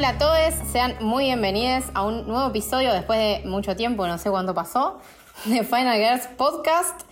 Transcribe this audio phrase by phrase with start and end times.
[0.00, 4.16] Hola a todos, sean muy bienvenidos a un nuevo episodio después de mucho tiempo, no
[4.16, 4.98] sé cuánto pasó,
[5.44, 7.02] de Final Girls Podcast.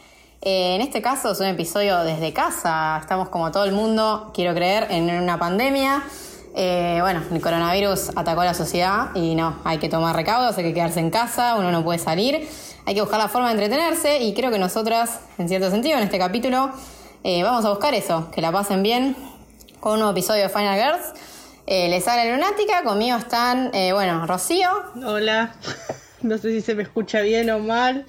[0.41, 4.55] Eh, en este caso es un episodio desde casa, estamos como todo el mundo, quiero
[4.55, 6.03] creer, en una pandemia.
[6.57, 10.65] Eh, bueno, el coronavirus atacó a la sociedad y no, hay que tomar recaudos, hay
[10.65, 12.49] que quedarse en casa, uno no puede salir,
[12.87, 16.05] hay que buscar la forma de entretenerse y creo que nosotras, en cierto sentido, en
[16.05, 16.71] este capítulo,
[17.23, 19.15] eh, vamos a buscar eso, que la pasen bien
[19.79, 21.28] con un nuevo episodio de Final Girls.
[21.71, 24.69] Eh, les habla Lunática, conmigo están, eh, bueno, Rocío.
[25.05, 25.53] Hola,
[26.23, 28.07] no sé si se me escucha bien o mal,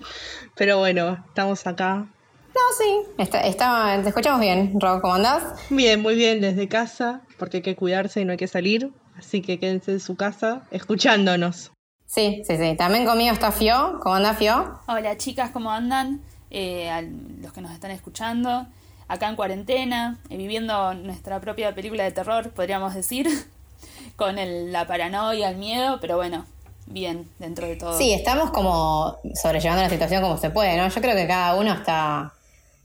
[0.56, 1.96] pero bueno, estamos acá.
[2.56, 5.44] No, sí, está, está- te escuchamos bien, Ro, ¿cómo andás?
[5.70, 9.42] Bien, muy bien desde casa, porque hay que cuidarse y no hay que salir, así
[9.42, 11.72] que quédense en su casa escuchándonos.
[12.06, 12.76] Sí, sí, sí.
[12.78, 14.00] También conmigo está Fio.
[14.02, 14.80] ¿Cómo andás, Fio?
[14.88, 16.22] Hola chicas, ¿cómo andan?
[16.50, 18.66] Eh, a los que nos están escuchando,
[19.10, 23.28] acá en cuarentena, viviendo nuestra propia película de terror, podríamos decir,
[24.16, 26.46] con el- la paranoia, el miedo, pero bueno,
[26.86, 27.98] bien, dentro de todo.
[27.98, 30.88] Sí, estamos como sobrellevando la situación como se puede, ¿no?
[30.88, 32.34] Yo creo que cada uno está.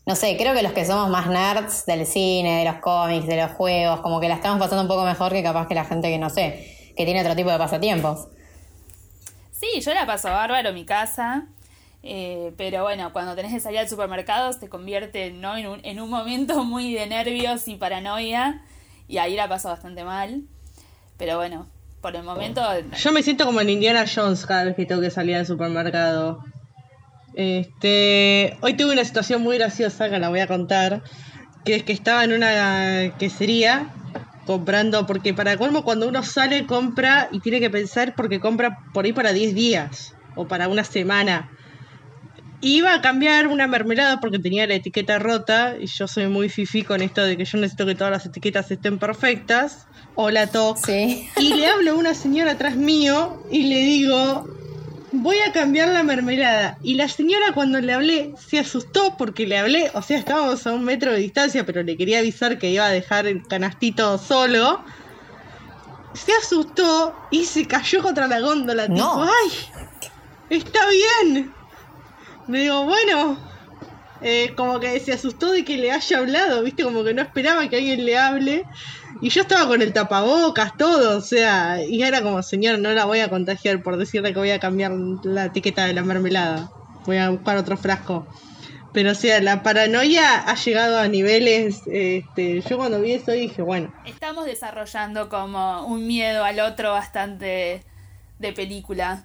[0.07, 3.37] No sé, creo que los que somos más nerds del cine, de los cómics, de
[3.41, 6.09] los juegos, como que la estamos pasando un poco mejor que capaz que la gente
[6.11, 8.27] que no sé, que tiene otro tipo de pasatiempos.
[9.53, 11.47] Sí, yo la paso bárbaro en mi casa,
[12.07, 15.57] eh, pero bueno, cuando tenés que salir al supermercado se convierte ¿no?
[15.57, 18.63] en, un, en un momento muy de nervios y paranoia,
[19.09, 20.43] y ahí la paso bastante mal.
[21.17, 21.67] Pero bueno,
[22.03, 22.61] por el momento...
[22.97, 26.45] Yo me siento como en Indiana Jones cada vez que tengo que salir al supermercado.
[27.35, 31.03] Este, hoy tuve una situación muy graciosa que la voy a contar,
[31.65, 33.93] que es que estaba en una quesería
[34.47, 39.07] comprando, porque para colmo cuando uno sale compra y tiene que pensar porque compra por
[39.07, 41.51] ahí para 10 días o para una semana.
[42.67, 46.83] Iba a cambiar una mermelada porque tenía la etiqueta rota y yo soy muy fifi
[46.83, 49.87] con esto de que yo necesito que todas las etiquetas estén perfectas.
[50.15, 50.79] Hola, Toc.
[50.79, 51.29] Sí.
[51.37, 54.49] Y le hablo a una señora atrás mío y le digo,
[55.13, 56.79] voy a cambiar la mermelada.
[56.83, 60.73] Y la señora cuando le hablé se asustó porque le hablé, o sea, estábamos a
[60.73, 64.83] un metro de distancia, pero le quería avisar que iba a dejar el canastito solo.
[66.15, 68.89] Se asustó y se cayó contra la góndola.
[68.89, 68.95] No.
[68.95, 69.53] Tipo, ¡ay!
[70.49, 71.53] Está bien.
[72.49, 73.39] Le digo, bueno,
[74.21, 77.69] eh, como que se asustó de que le haya hablado, viste, como que no esperaba
[77.69, 78.65] que alguien le hable.
[79.21, 83.05] Y yo estaba con el tapabocas, todo, o sea, y era como, señor, no la
[83.05, 86.71] voy a contagiar por decirle que voy a cambiar la etiqueta de la mermelada.
[87.07, 88.27] Voy a buscar otro frasco.
[88.95, 93.61] Pero, o sea, la paranoia ha llegado a niveles, este, yo cuando vi eso dije,
[93.61, 97.83] bueno, Estamos desarrollando como un miedo al otro bastante
[98.39, 99.25] de película.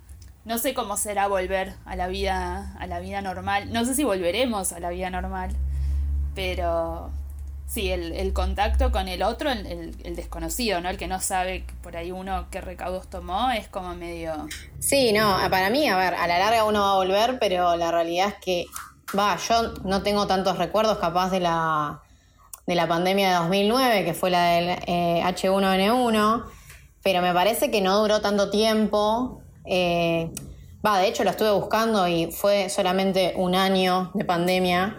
[0.50, 3.72] No sé cómo será volver a la vida a la vida normal.
[3.72, 5.52] No sé si volveremos a la vida normal.
[6.36, 7.12] Pero
[7.68, 10.90] sí, el, el contacto con el otro, el, el- el desconocido, ¿no?
[10.90, 14.48] El que no sabe por ahí uno qué recaudos tomó, es como medio...
[14.80, 17.92] Sí, no, para mí, a ver, a la larga uno va a volver, pero la
[17.92, 18.66] realidad es que,
[19.18, 22.02] va, yo no tengo tantos recuerdos capaz de la,
[22.66, 26.44] de la pandemia de 2009, que fue la del eh, H1N1,
[27.04, 29.44] pero me parece que no duró tanto tiempo.
[29.70, 30.32] Eh,
[30.86, 34.98] va, de hecho lo estuve buscando y fue solamente un año de pandemia.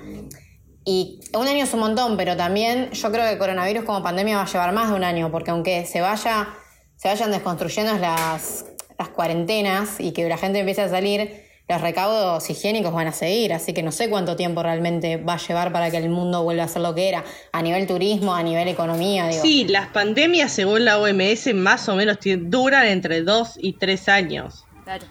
[0.84, 4.42] Y un año es un montón, pero también yo creo que coronavirus como pandemia va
[4.44, 6.48] a llevar más de un año, porque aunque se vaya,
[6.96, 8.64] se vayan desconstruyendo las,
[8.98, 13.52] las cuarentenas y que la gente empiece a salir, los recaudos higiénicos van a seguir,
[13.52, 16.64] así que no sé cuánto tiempo realmente va a llevar para que el mundo vuelva
[16.64, 19.40] a ser lo que era, a nivel turismo, a nivel economía, digo.
[19.42, 24.64] sí, las pandemias según la OMS más o menos duran entre 2 y 3 años.
[24.84, 25.06] Claro.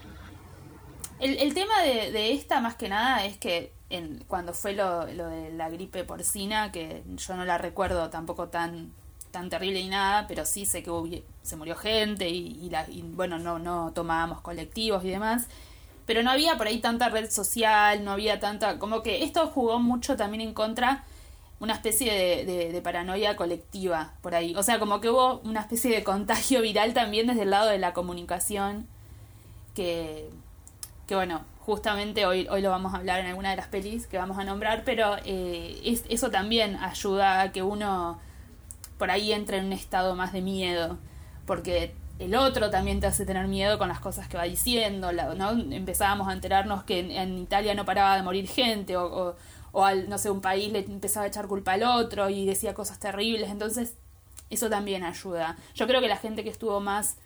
[1.20, 5.06] El, el tema de, de esta, más que nada, es que en, cuando fue lo,
[5.08, 8.92] lo de la gripe porcina, que yo no la recuerdo tampoco tan
[9.32, 11.08] tan terrible ni nada, pero sí sé que hubo-
[11.44, 15.48] se murió gente y, y la, y, bueno, no, no tomábamos colectivos y demás.
[16.10, 18.80] Pero no había por ahí tanta red social, no había tanta...
[18.80, 21.04] Como que esto jugó mucho también en contra
[21.60, 24.56] una especie de, de- de paranoia colectiva por ahí.
[24.56, 27.78] O sea, como que hubo una especie de contagio viral también desde el lado de
[27.78, 28.88] la comunicación
[29.76, 30.30] que,
[31.08, 34.18] que bueno, justamente hoy, hoy lo vamos a hablar en alguna de las pelis que
[34.18, 38.20] vamos a nombrar, pero eh, es- eso también ayuda a que uno
[38.98, 40.98] por ahí entre en un estado más de miedo,
[41.46, 45.52] porque el otro también te hace tener miedo con las cosas que va diciendo, ¿no?
[45.52, 49.36] Empezábamos a enterarnos que en, en Italia no paraba de morir gente, o, o,
[49.72, 52.74] o al, no sé, un país le empezaba a echar culpa al otro y decía
[52.74, 53.96] cosas terribles, entonces
[54.50, 55.58] eso también ayuda.
[55.76, 57.18] Yo creo que la gente que estuvo más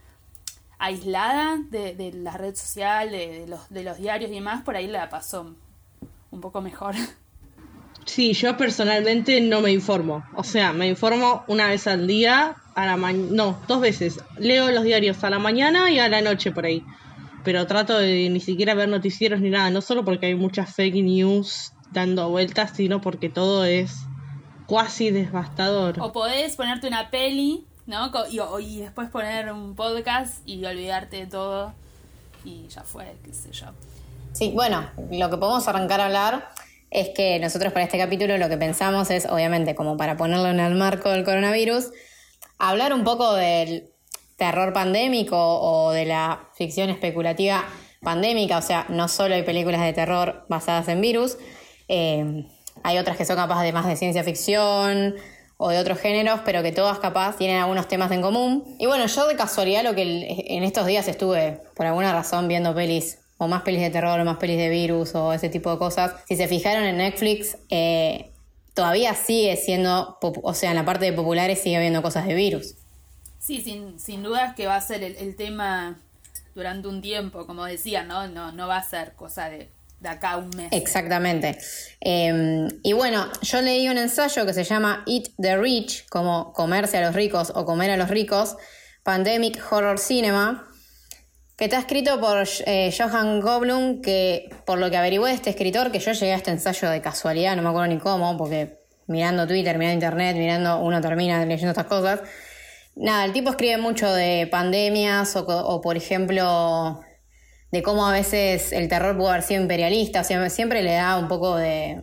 [0.77, 4.75] aislada de, de la red social, de, de los, de los diarios y demás, por
[4.75, 5.55] ahí la pasó
[6.31, 6.95] un poco mejor.
[8.05, 10.25] Sí, yo personalmente no me informo.
[10.35, 14.19] O sea, me informo una vez al día a la mañana, no, dos veces.
[14.37, 16.83] Leo los diarios a la mañana y a la noche por ahí.
[17.43, 21.03] Pero trato de ni siquiera ver noticieros ni nada, no solo porque hay muchas fake
[21.03, 23.97] news dando vueltas, sino porque todo es
[24.65, 25.97] cuasi devastador.
[25.99, 28.11] O podés ponerte una peli, ¿no?
[28.29, 31.73] Y, y después poner un podcast y olvidarte de todo
[32.45, 33.67] y ya fue, qué sé yo.
[34.33, 36.49] Sí, bueno, lo que podemos arrancar a hablar
[36.91, 40.59] es que nosotros para este capítulo lo que pensamos es, obviamente, como para ponerlo en
[40.59, 41.91] el marco del coronavirus,
[42.57, 43.89] hablar un poco del
[44.37, 47.65] terror pandémico o de la ficción especulativa
[48.01, 51.37] pandémica, o sea, no solo hay películas de terror basadas en virus,
[51.87, 52.45] eh,
[52.83, 55.15] hay otras que son capaces de más de ciencia ficción
[55.57, 58.75] o de otros géneros, pero que todas capaz tienen algunos temas en común.
[58.79, 62.75] Y bueno, yo de casualidad lo que en estos días estuve por alguna razón viendo
[62.75, 65.77] pelis o más pelis de terror o más pelis de virus o ese tipo de
[65.77, 66.15] cosas.
[66.27, 68.32] Si se fijaron en Netflix, eh,
[68.73, 72.75] todavía sigue siendo, o sea, en la parte de populares sigue habiendo cosas de virus.
[73.39, 75.99] Sí, sin, sin dudas que va a ser el, tema
[76.55, 78.27] durante un tiempo, como decía, ¿no?
[78.27, 80.69] No, no va a ser cosa de, de acá un mes.
[80.71, 81.57] Exactamente.
[81.99, 86.97] Em, y bueno, yo leí un ensayo que se llama Eat the Rich, como comerse
[86.97, 88.55] a los ricos o comer a los ricos,
[89.03, 90.67] Pandemic Horror Cinema,
[91.57, 95.99] que está escrito por eh, Johan Goblum, que por lo que averigué este escritor, que
[95.99, 99.77] yo llegué a este ensayo de casualidad, no me acuerdo ni cómo, porque mirando Twitter,
[99.77, 102.21] mirando Internet, mirando, uno termina leyendo estas cosas.
[102.95, 107.01] Nada, el tipo escribe mucho de pandemias o, por ejemplo,
[107.71, 111.17] de cómo a veces el terror pudo haber sido imperialista, o sea, siempre le da
[111.17, 112.01] un poco de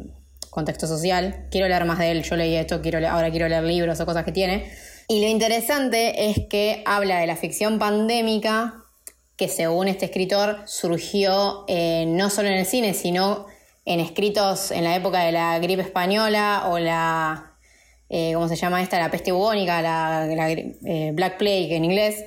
[0.51, 1.47] contexto social.
[1.51, 4.25] Quiero leer más de él, yo leí esto, quiero, ahora quiero leer libros o cosas
[4.25, 4.71] que tiene.
[5.09, 8.80] Y lo interesante es que habla de la ficción pandémica
[9.41, 13.47] que según este escritor surgió eh, no solo en el cine, sino
[13.87, 17.55] en escritos en la época de la gripe española o la,
[18.11, 18.99] eh, ¿cómo se llama esta?
[18.99, 22.23] La peste bubónica, la, eh, Black Plague en inglés.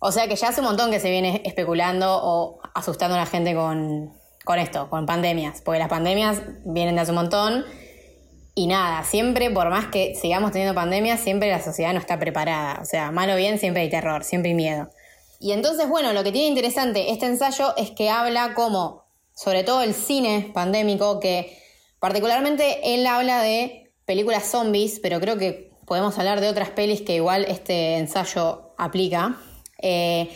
[0.00, 3.26] O sea que ya hace un montón que se viene especulando o asustando a la
[3.26, 4.12] gente con,
[4.44, 7.64] con esto, con pandemias, porque las pandemias vienen de hace un montón.
[8.56, 12.80] Y nada, siempre, por más que sigamos teniendo pandemias, siempre la sociedad no está preparada.
[12.82, 14.90] O sea, mal o bien, siempre hay terror, siempre hay miedo.
[15.42, 19.82] Y entonces, bueno, lo que tiene interesante este ensayo es que habla como, sobre todo
[19.82, 21.58] el cine pandémico, que
[21.98, 27.16] particularmente él habla de películas zombies, pero creo que podemos hablar de otras pelis que
[27.16, 29.36] igual este ensayo aplica.
[29.78, 30.30] Eh,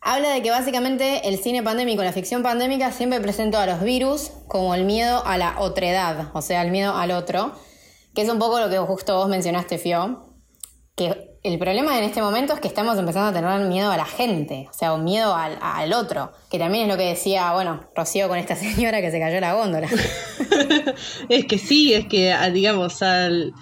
[0.00, 4.32] habla de que básicamente el cine pandémico, la ficción pandémica, siempre presentó a los virus
[4.48, 7.52] como el miedo a la otredad, o sea, el miedo al otro,
[8.16, 10.34] que es un poco lo que justo vos mencionaste, Fio,
[10.96, 14.04] que el problema en este momento es que estamos empezando a tener miedo a la
[14.04, 18.28] gente, o sea, un miedo al, otro, que también es lo que decía, bueno, Rocío
[18.28, 19.88] con esta señora que se cayó la góndola.
[21.28, 23.54] es que sí, es que, digamos, al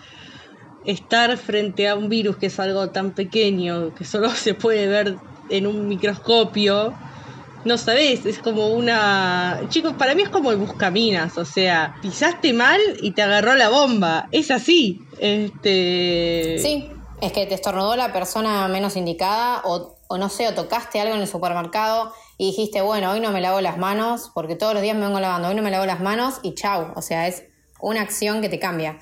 [0.84, 5.16] estar frente a un virus que es algo tan pequeño, que solo se puede ver
[5.48, 6.94] en un microscopio,
[7.64, 9.60] no sabes, es como una...
[9.68, 13.68] Chicos, para mí es como el buscaminas, o sea, pisaste mal y te agarró la
[13.68, 15.02] bomba, es así.
[15.18, 16.56] Este...
[16.60, 16.88] Sí,
[17.20, 21.20] es que te estornudó la persona menos indicada o, no sé, o tocaste algo en
[21.20, 24.96] el supermercado y dijiste, bueno, hoy no me lavo las manos porque todos los días
[24.96, 27.44] me vengo lavando, hoy no me lavo las manos y chau, o sea, es
[27.80, 29.00] una acción que te cambia.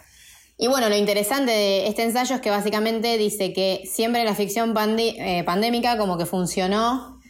[0.58, 4.75] Y bueno, lo interesante de este ensayo es que básicamente dice que siempre la ficción
[4.99, 7.20] eh, pandémica como que funcionó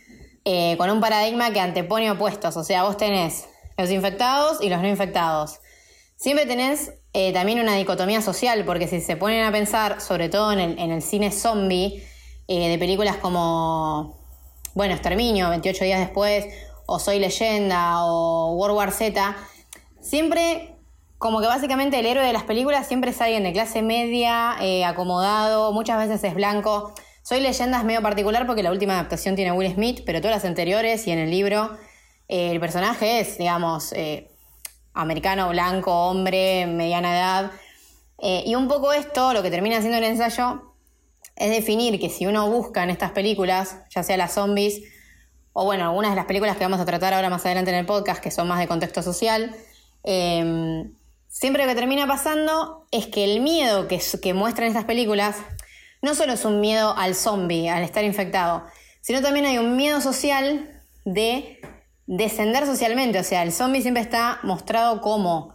[0.44, 4.80] eh, con un paradigma que antepone opuestos, o sea, vos tenés los infectados y los
[4.80, 5.58] no infectados.
[6.16, 10.52] Siempre tenés eh, también una dicotomía social, porque si se ponen a pensar, sobre todo
[10.52, 12.06] en el, cine zombie,
[12.46, 14.20] eh, de películas como,
[14.74, 16.44] bueno, Exterminio, 28 días después,
[16.84, 19.34] o Soy leyenda, o World War Z,
[19.98, 20.76] siempre,
[21.16, 24.84] como que básicamente el héroe de las películas siempre es alguien de clase media, eh,
[24.84, 26.92] acomodado, muchas veces es blanco.
[27.22, 30.44] Soy leyenda es medio particular porque la última adaptación tiene Will Smith, pero todas las
[30.44, 31.78] anteriores y en el libro
[32.28, 33.94] el personaje es, digamos,
[34.96, 37.50] americano, blanco, hombre, mediana edad.
[38.18, 40.74] Eh, y un poco esto, lo que termina haciendo el ensayo,
[41.36, 44.82] es definir que si uno busca en estas películas, ya sea las zombies,
[45.52, 47.86] o bueno, algunas de las películas que vamos a tratar ahora más adelante en el
[47.86, 49.54] podcast, que son más de contexto social,
[50.02, 50.94] em,
[51.28, 55.36] siempre lo que termina pasando es que el miedo que, que muestran estas películas
[56.02, 58.64] no solo es un miedo al zombie, al estar infectado,
[59.00, 61.55] sino también hay un miedo social de
[62.06, 63.18] descender socialmente.
[63.18, 65.54] O sea, el zombie siempre está mostrado como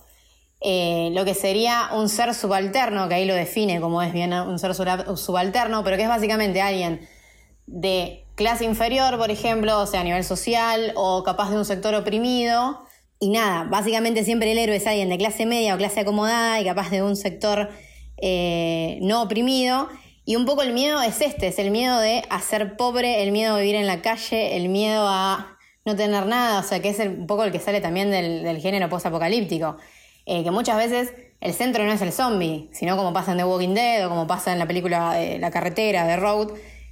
[0.62, 4.60] eh, lo que sería un ser subalterno, que ahí lo define como es bien un
[4.60, 7.08] ser subalterno, pero que es básicamente alguien
[7.66, 11.96] de clase inferior, por ejemplo, o sea, a nivel social, o capaz de un sector
[11.96, 12.84] oprimido.
[13.20, 16.66] Y nada, básicamente siempre el héroe es alguien de clase media o clase acomodada y
[16.66, 17.70] capaz de un sector
[18.18, 19.90] eh, no oprimido.
[20.26, 23.32] Y un poco el miedo es este, es el miedo de a ser pobre, el
[23.32, 26.90] miedo a vivir en la calle, el miedo a no tener nada, o sea, que
[26.90, 29.78] es un poco el que sale también del, género post-apocalíptico.
[30.26, 33.44] Eh, que muchas veces el centro no es el zombie, sino como pasa en The
[33.44, 36.50] Walking Dead o como pasa en la película La carretera, de Road.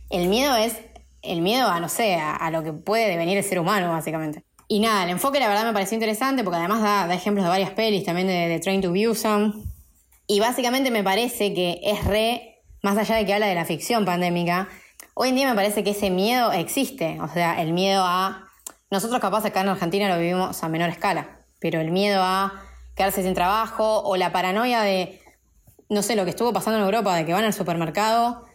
[0.10, 0.76] El miedo es
[1.22, 4.44] el miedo a, no sé, a, lo que puede devenir el ser humano, básicamente.
[4.68, 7.72] Y nada, el enfoque la verdad me pareció interesante porque además da, ejemplos de varias
[7.72, 9.54] pelis, también de, de Train to Busan.
[10.28, 14.06] Y básicamente me parece que es re, más allá de que habla de la ficción
[14.06, 14.70] pandémica,
[15.16, 17.20] hoy en día me parece que ese miedo existe.
[17.22, 18.49] O sea, el miedo a.
[18.92, 22.64] Nosotros, capaz, acá en Argentina lo vivimos a menor escala, pero el miedo a
[22.96, 25.22] quedarse sin trabajo o la paranoia de,
[25.90, 28.46] no sé, lo que estuvo pasando en Europa, de que van al supermercado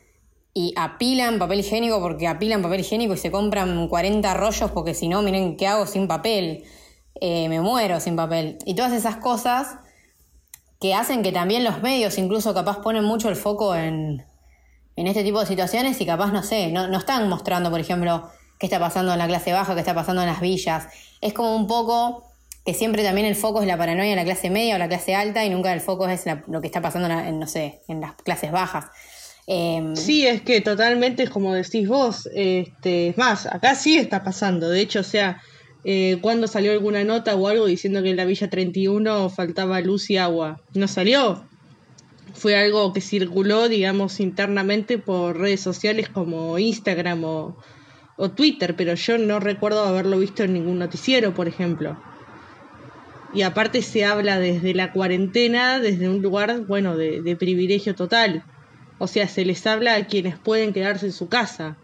[0.52, 5.08] y apilan papel higiénico porque apilan papel higiénico y se compran 40 rollos porque si
[5.08, 6.64] no, miren qué hago sin papel,
[7.20, 8.58] eh, me muero sin papel.
[8.64, 9.78] Y todas esas cosas
[10.80, 14.24] que hacen que también los medios incluso capaz ponen mucho el foco en,
[14.96, 18.30] en este tipo de situaciones y capaz, no sé, no, no están mostrando, por ejemplo,
[18.58, 20.88] qué está pasando en la clase baja, qué está pasando en las villas.
[21.20, 22.24] Es como un poco
[22.64, 25.14] que siempre también el foco es la paranoia en la clase media o la clase
[25.14, 28.14] alta y nunca el foco es lo que está pasando en, no sé, en las
[28.14, 28.86] clases bajas.
[29.46, 34.24] Em, sí, es que totalmente es como decís vos, este, es más, acá sí está
[34.24, 35.42] pasando, de hecho, o sea,
[35.84, 40.08] eh, cuando salió alguna nota o algo diciendo que en la Villa 31 faltaba luz
[40.08, 41.44] y agua, no salió,
[42.32, 47.56] fue algo que circuló, digamos, internamente por redes sociales como Instagram o,
[48.16, 51.96] o Twitter, pero yo no recuerdo haberlo visto en ningún noticiero, por ejemplo
[53.34, 58.44] y aparte se habla desde la cuarentena, desde un lugar, bueno, de, privilegio total.
[58.98, 61.76] O sea, se les habla a quienes pueden quedarse en su casa.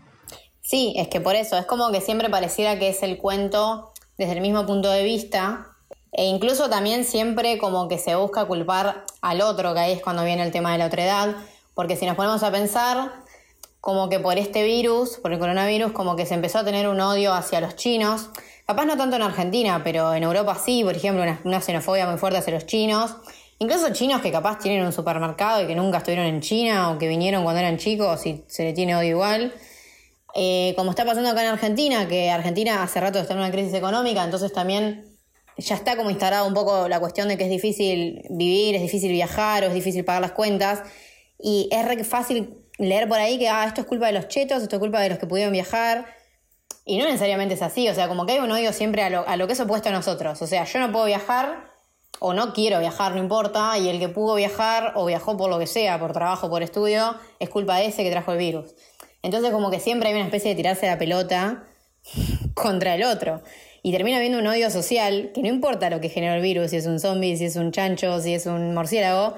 [0.62, 4.34] Sí, es que por eso, es como que siempre pareciera que es el cuento desde
[4.34, 5.66] el mismo punto de vista.
[6.12, 10.24] E incluso también siempre como que se busca culpar al otro, que ahí es cuando
[10.24, 11.34] viene el tema de la otredad.
[11.74, 13.19] Porque si nos ponemos a pensar,
[13.80, 17.00] como que por este virus, por el coronavirus, como que se empezó a tener un
[17.00, 18.30] odio hacia los chinos.
[18.66, 22.38] Capaz no tanto en Argentina, pero en Europa sí, por ejemplo, una, xenofobia muy fuerte
[22.38, 23.16] hacia los chinos.
[23.58, 27.08] Incluso chinos que capaz tienen un supermercado y que nunca estuvieron en China o que
[27.08, 29.54] vinieron cuando eran chicos y se le tiene odio igual.
[30.34, 33.74] Eh, como está pasando acá en Argentina, que Argentina hace rato está en una crisis
[33.74, 35.18] económica, entonces también
[35.56, 39.12] ya está como instalada un poco la cuestión de que es difícil vivir, es difícil
[39.12, 40.82] viajar o es difícil pagar las cuentas.
[41.38, 44.76] Y es fácil leer por ahí que ah, esto es culpa de los chetos, esto
[44.76, 46.06] es culpa de los que pudieron viajar.
[46.84, 49.28] Y no necesariamente es así, o sea, como que hay un odio siempre a lo,
[49.28, 50.40] a lo que es opuesto a nosotros.
[50.42, 51.70] O sea, yo no puedo viajar
[52.18, 55.58] o no quiero viajar, no importa, y el que pudo viajar o viajó por lo
[55.58, 58.74] que sea, por trabajo, por estudio, es culpa de ese que trajo el virus.
[59.22, 61.64] Entonces como que siempre hay una especie de tirarse la pelota
[62.54, 63.42] contra el otro.
[63.82, 66.76] Y termina habiendo un odio social que no importa lo que generó el virus, si
[66.76, 69.36] es un zombie, si es un chancho, si es un murciélago,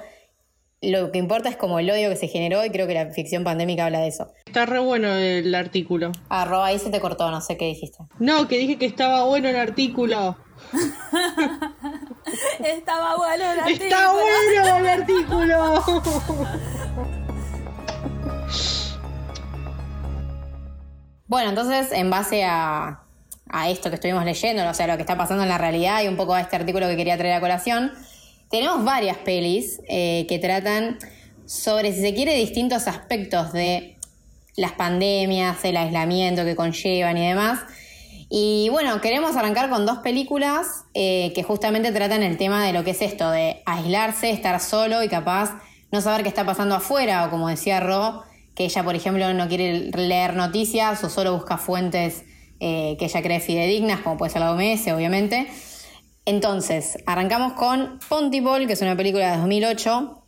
[0.82, 3.44] lo que importa es como el odio que se generó y creo que la ficción
[3.44, 4.32] pandémica habla de eso.
[4.44, 6.10] Está re bueno el artículo.
[6.28, 7.98] Arroba, ahí se te cortó, no sé qué dijiste.
[8.18, 10.36] No, que dije que estaba bueno el artículo.
[12.64, 13.84] estaba bueno el artículo.
[13.84, 15.82] Está bueno el artículo.
[21.28, 23.04] bueno, entonces, en base a,
[23.48, 26.08] a esto que estuvimos leyendo, o sea, lo que está pasando en la realidad y
[26.08, 27.92] un poco a este artículo que quería traer a colación,
[28.52, 30.98] tenemos varias pelis eh, que tratan
[31.46, 33.96] sobre, si se quiere, distintos aspectos de
[34.56, 37.60] las pandemias, el aislamiento que conllevan y demás.
[38.28, 42.84] Y bueno, queremos arrancar con dos películas eh, que justamente tratan el tema de lo
[42.84, 45.58] que es esto, de aislarse, estar solo y capaz
[45.90, 48.22] no saber qué está pasando afuera, o como decía Ro,
[48.54, 52.24] que ella, por ejemplo, no quiere leer noticias o solo busca fuentes
[52.60, 55.48] eh, que ella cree fidedignas, como puede ser la OMS, obviamente.
[56.24, 60.22] Entonces, arrancamos con Pontypool, que es una película de 2008,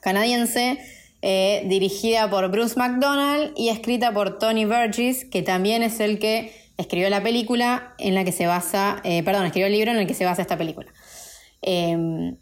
[0.00, 0.78] canadiense,
[1.22, 6.52] eh, dirigida por Bruce McDonald y escrita por Tony Burgess, que también es el que
[6.76, 10.06] escribió la película en la que se basa, eh, perdón, escribió el libro en el
[10.06, 10.92] que se basa esta película.
[11.62, 12.36] Em,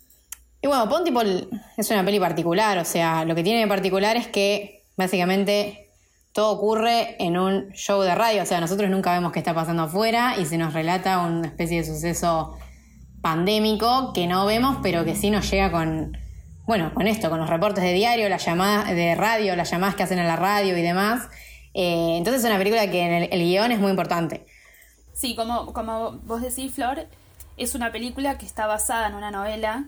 [0.62, 4.26] y bueno, Pontypool es una peli particular, o sea, lo que tiene de particular es
[4.26, 5.90] que básicamente
[6.32, 9.84] todo ocurre en un show de radio, o sea, nosotros nunca vemos qué está pasando
[9.84, 12.58] afuera y se nos relata una especie de suceso
[13.26, 16.16] pandémico que no vemos, pero que sí nos llega con,
[16.64, 20.04] bueno, con esto, con los reportes de diario, las llamadas de radio, las llamadas que
[20.04, 21.28] hacen en la radio y demás.
[21.74, 24.46] Eh, entonces es una película que en el, guion es muy importante.
[25.12, 27.08] Sí, como, como vos decís, Flor,
[27.56, 29.86] es una película que está basada en una novela.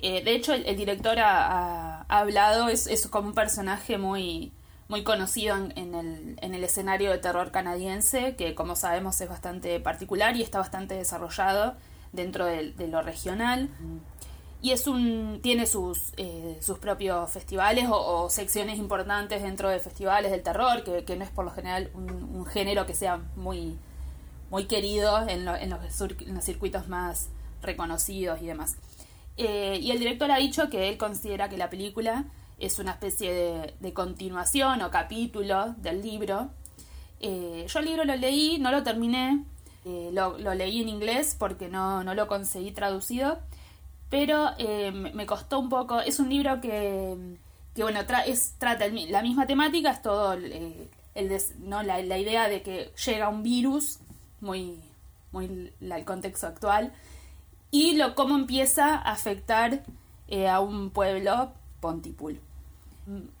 [0.00, 4.52] Eh, de hecho, el, director ha, hablado, es, es, como un personaje muy,
[4.88, 9.80] muy conocido en, el, en el escenario de terror canadiense, que como sabemos es bastante
[9.80, 11.74] particular y está bastante desarrollado
[12.12, 13.68] dentro de, lo regional.
[14.60, 20.30] y es un tiene sus, eh, sus propios festivales o, secciones importantes dentro de festivales
[20.30, 23.78] del terror, que, no es por lo general un, género que sea muy,
[24.50, 27.28] muy querido en, los, en los circuitos más
[27.62, 28.76] reconocidos y demás.
[29.36, 32.24] Eh, y el director ha dicho que él considera que la película
[32.58, 36.50] es una especie de, continuación o capítulo del libro.
[37.20, 39.44] Eh, yo el libro lo leí, no lo terminé,
[39.88, 43.38] eh, lo, leí en inglés porque no, no lo conseguí traducido,
[44.10, 44.50] pero
[44.92, 47.36] me costó un poco, es un libro que,
[47.74, 50.36] que bueno, trata la misma temática, es todo
[51.60, 51.82] ¿no?
[51.82, 53.98] La, la, idea de que llega un virus,
[54.40, 54.80] muy,
[55.32, 56.92] muy el contexto actual,
[57.70, 59.82] y lo, cómo empieza a afectar
[60.28, 62.40] eh, a un pueblo Pontypool.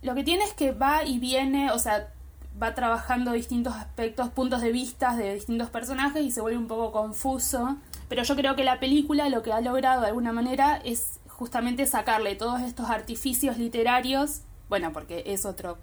[0.02, 2.12] Lo que tiene es que va y viene, o sea,
[2.60, 6.92] va trabajando distintos aspectos, puntos de vista de distintos personajes y se vuelve un poco
[6.92, 7.76] confuso.
[8.08, 11.86] Pero yo creo que la película lo que ha logrado de alguna manera es justamente
[11.86, 15.78] sacarle todos estos artificios literarios, bueno, porque es otro,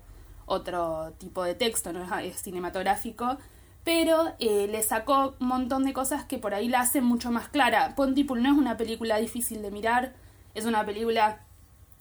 [0.46, 3.38] otro tipo de texto, no es cinematográfico,
[3.86, 7.48] pero eh, le sacó un montón de cosas que por ahí la hacen mucho más
[7.48, 7.96] clara.
[7.96, 10.14] Pontypool no es una película difícil de mirar,
[10.56, 11.40] es una película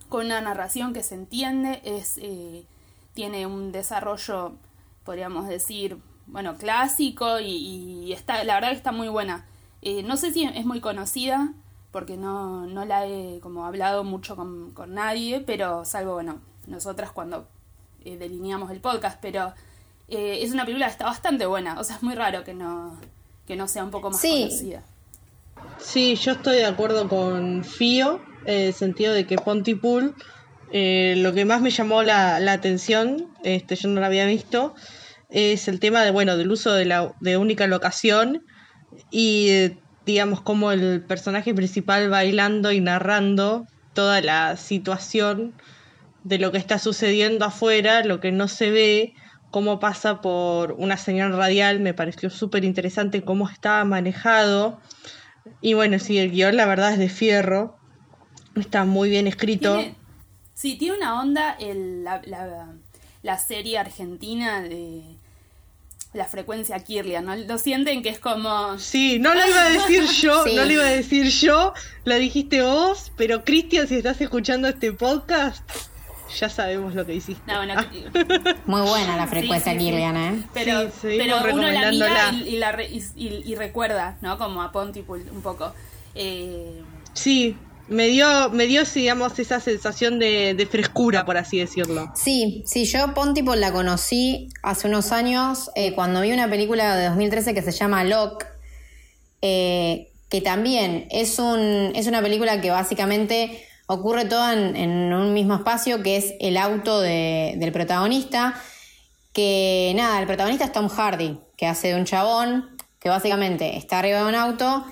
[0.08, 2.64] con una narración que se entiende, es, eh,
[3.12, 4.56] tiene un desarrollo,
[5.04, 9.46] podríamos decir, bueno, clásico y, está, la verdad que está muy buena.
[9.82, 11.52] Eh, no sé si es muy conocida,
[11.90, 17.12] porque no, no la he como hablado mucho con, con nadie, pero salvo, bueno, nosotras
[17.12, 17.46] cuando
[18.04, 19.52] delineamos el podcast, pero
[20.08, 21.78] eh, es una película que está bastante buena.
[21.80, 22.96] O sea, es muy raro que no,
[23.46, 24.82] que no sea un poco más conocida.
[25.78, 30.14] Sí, yo estoy de acuerdo con Fío, en el sentido de que Pontypool,
[30.76, 34.74] eh, lo que más me llamó la, atención, este, yo no lo había visto,
[35.30, 38.44] es el tema de, bueno, del uso de la de única locación
[39.08, 39.70] y
[40.04, 45.54] digamos como el personaje principal bailando y narrando toda la situación
[46.24, 49.14] de lo que está sucediendo afuera, lo que no se ve,
[49.52, 54.80] cómo pasa por una señal radial, me pareció súper interesante cómo estaba manejado.
[55.60, 57.78] Y bueno, sí, el guion la verdad es de fierro,
[58.56, 59.80] está muy bien escrito.
[60.54, 61.56] Sí, tiene una onda
[63.22, 65.02] la, serie argentina de
[66.12, 67.34] la frecuencia Kirlian, ¿no?
[67.34, 68.78] Lo sienten que es como...
[68.78, 72.62] Sí, no lo iba a decir yo, no lo iba a decir yo, lo dijiste
[72.62, 75.68] vos, pero Cristian, si estás escuchando este podcast,
[76.38, 77.50] ya sabemos lo que hiciste.
[77.50, 77.84] Ah.
[78.66, 80.42] Muy buena la frecuencia sí, ¿eh?
[80.52, 82.76] Pero, pero uno la mira y, la
[83.16, 84.38] y, recuerda, ¿no?
[84.38, 85.72] Como a Pontypool un poco.
[86.14, 86.82] Eh...
[87.12, 87.56] Sí,
[87.88, 92.10] me dio, me dio, digamos, esa sensación de, frescura, por así decirlo.
[92.14, 97.06] Sí, sí, yo Pontypool la conocí hace unos años eh, cuando vi una película de
[97.06, 98.44] 2013 que se llama Lock,
[99.42, 105.54] eh, que también es, un, es una película que básicamente ocurre todo en, un mismo
[105.54, 108.54] espacio que es el auto del protagonista,
[109.32, 113.98] que nada, el protagonista es Tom Hardy, que hace de un chabón que básicamente está
[113.98, 114.86] arriba de un auto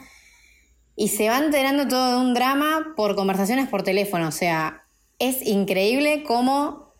[1.02, 4.84] y se va enterando todo de un drama por conversaciones por teléfono, o sea,
[5.18, 6.92] es increíble cómo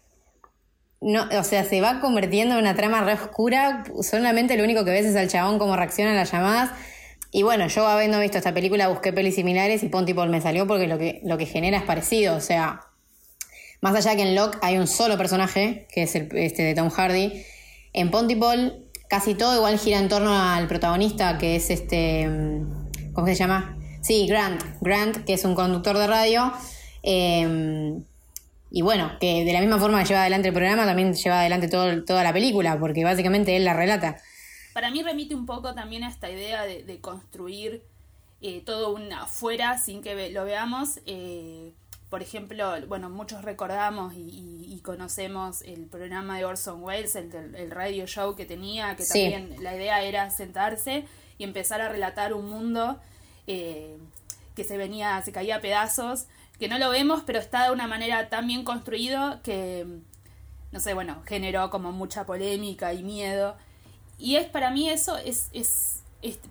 [1.00, 5.06] o sea, se va convirtiendo en una trama re oscura, solamente lo único que ves
[5.06, 6.70] es al chabón cómo reacciona a las llamadas
[7.30, 10.88] y bueno, yo habiendo visto esta película busqué pelis similares y Pontypool me salió porque
[10.88, 12.34] lo que, lo que genera es parecido.
[12.34, 12.80] O sea,
[13.80, 16.90] más allá que en Locke hay un solo personaje, que es el, este de Tom
[16.90, 17.44] Hardy,
[17.92, 22.28] en Pontypool casi todo igual gira en torno al protagonista, que es este.
[23.14, 23.78] ¿Cómo se llama?
[24.02, 24.62] Sí, Grant.
[24.80, 26.52] Grant, que es un conductor de radio.
[27.02, 28.04] Em,
[28.70, 31.68] y bueno, que de la misma forma que lleva adelante el programa, también lleva adelante
[31.68, 34.18] todo, toda la película, porque básicamente él la relata
[34.72, 37.82] para mí remite un poco también a esta idea de, construir
[38.40, 41.00] eh, todo un afuera sin que lo veamos.
[41.06, 41.72] Eh,
[42.08, 48.34] por ejemplo, bueno, muchos recordamos y, conocemos el programa de Orson Welles, el, radio show
[48.34, 51.04] que tenía, que también la idea era sentarse
[51.38, 52.98] y empezar a relatar un mundo
[53.46, 53.96] eh,
[54.55, 56.26] que se venía, se caía a pedazos,
[56.59, 59.87] que no lo vemos, pero está de una manera tan bien construido que,
[60.70, 63.57] no sé, bueno, generó como mucha polémica y miedo.
[64.18, 66.00] Y es para mí eso, es, es,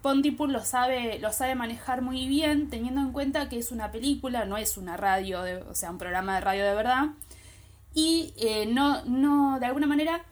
[0.01, 4.45] Pontypool lo sabe, lo sabe manejar muy bien, teniendo en cuenta que es una película,
[4.45, 7.05] no es una radio, o sea, un programa de radio de verdad.
[7.93, 10.25] Y eh, no, no, de alguna manera,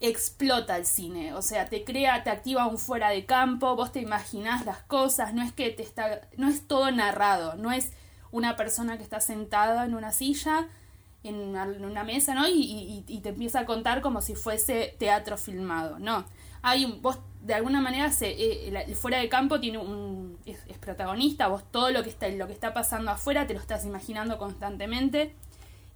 [0.00, 4.00] explota el cine, o sea, te crea, te activa un fuera de campo, vos te
[4.00, 7.92] imaginás las cosas, no es que te está, no es todo narrado, no es
[8.30, 10.68] una persona que está sentada en una silla,
[11.22, 12.48] en una, mesa, ¿no?
[12.48, 16.24] Y, y, te empieza a contar como si fuese teatro filmado, no
[16.62, 21.48] hay un, vos de alguna manera se, eh, fuera de campo tiene un es, protagonista,
[21.48, 25.34] vos todo lo que está lo que está pasando afuera te lo estás imaginando constantemente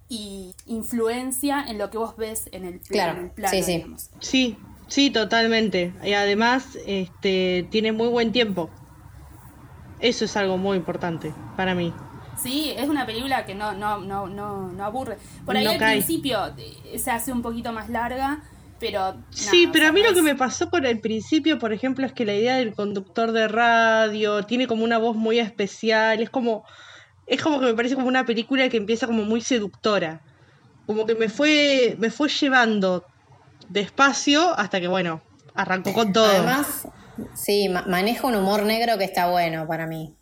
[0.07, 3.85] y influencia en lo que vos ves en el, plano, sí, sí.
[4.19, 5.93] Sí, sí, totalmente.
[6.03, 8.69] Y además este tiene muy buen tiempo.
[9.99, 11.93] Eso es algo muy importante para mí.
[12.37, 15.17] Sí, es una película que no, no, no, no, no aburre.
[15.45, 18.43] Por ahí al principio eh, se hace un poquito más larga,
[18.79, 19.15] pero...
[19.29, 22.25] sí, pero a mí lo que me pasó por el principio, por ejemplo, es que
[22.25, 26.65] la idea del conductor de radio tiene como una voz muy especial, es como...
[27.27, 30.21] Es como que me parece como una película que empieza como muy seductora.
[30.85, 33.05] Como que me fue, me fue llevando
[33.69, 35.21] despacio hasta que, bueno,
[35.55, 36.27] arrancó con todo.
[36.27, 36.87] Además,
[37.33, 40.13] sí, maneja un humor negro que está bueno para mí.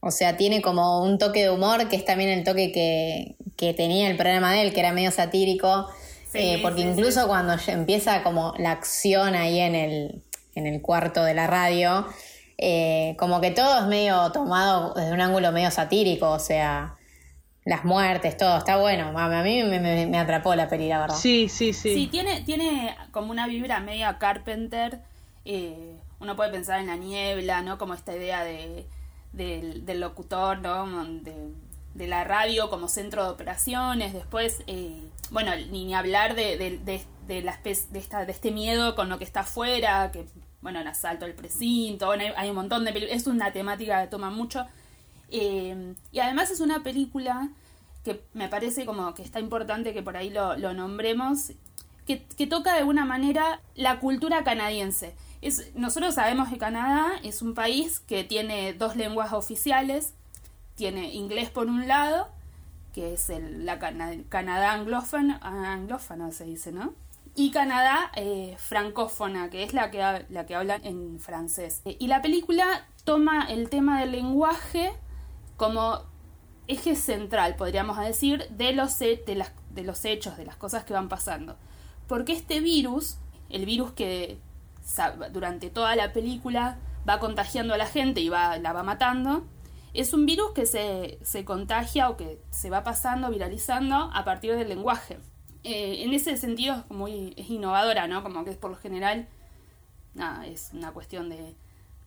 [0.00, 3.74] O sea, tiene como un toque de humor que es también el toque que, que
[3.74, 5.88] tenía el programa de él, que era medio satírico.
[6.34, 10.22] Eh, porque incluso cuando empieza como la acción ahí en el,
[10.54, 12.06] en el cuarto de la radio,
[12.64, 16.94] eh, como que todo es medio tomado desde un ángulo medio satírico, o sea,
[17.64, 19.18] las muertes, todo, está bueno.
[19.18, 21.16] A mí me, atrapó la peli, la verdad.
[21.16, 21.92] Sí, sí, sí.
[21.92, 25.00] Sí, tiene, tiene como una vibra media Carpenter.
[25.44, 27.78] Eh, uno puede pensar en la niebla, ¿no?
[27.78, 28.86] Como esta idea de
[29.32, 30.86] del, locutor, ¿no?
[31.04, 37.04] De, la radio como centro de operaciones, después, eh, bueno, ni, ni hablar de, de,
[37.26, 40.26] de, la de, esta, de este miedo con lo que está afuera, que,
[40.62, 44.30] bueno, el asalto al precinto, hay, un montón de películas, es una temática que toma
[44.30, 44.66] mucho.
[45.30, 47.50] Eh, y además es una película
[48.04, 51.52] que me parece como que está importante que por ahí lo, nombremos,
[52.06, 55.14] que, toca de alguna manera la cultura canadiense
[55.74, 60.14] nosotros sabemos que Canadá es un país que tiene dos lenguas oficiales,
[60.76, 62.28] tiene inglés por un lado,
[62.94, 63.78] que es el, la
[64.28, 66.94] Canadá anglófona, anglófona se dice, ¿no?
[67.34, 71.80] Y Canadá eh, francófona, que es la que, la que habla en francés.
[71.84, 74.92] Y la película toma el tema del lenguaje
[75.56, 76.02] como
[76.68, 81.56] eje central, podríamos decir, de los hechos, de las cosas que van pasando.
[82.06, 83.16] Porque este virus,
[83.48, 84.38] el virus que
[85.32, 89.46] durante toda la película va contagiando a la gente y va, la va matando,
[89.94, 94.54] es un virus que se, se contagia o que se va pasando, viralizando a partir
[94.54, 95.18] del lenguaje.
[95.64, 98.22] Eh, en ese sentido es muy es innovadora, ¿no?
[98.22, 99.28] Como que es por lo general,
[100.14, 101.54] nada, es una cuestión de,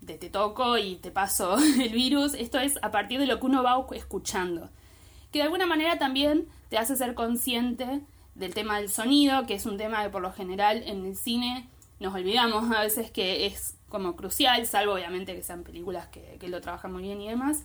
[0.01, 2.33] de te toco y te paso el virus.
[2.33, 4.69] Esto es a partir de lo que uno va escuchando.
[5.31, 8.01] Que de alguna manera también te hace ser consciente
[8.35, 11.67] del tema del sonido, que es un tema que por lo general en el cine
[11.99, 16.59] nos olvidamos a veces que es como crucial, salvo obviamente que sean películas que, lo
[16.61, 17.63] trabajan muy bien y demás.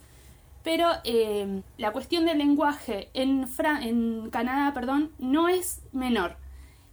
[0.62, 3.46] Pero eh, la cuestión del lenguaje en,
[3.83, 6.37] en Canadá perdón, no es menor.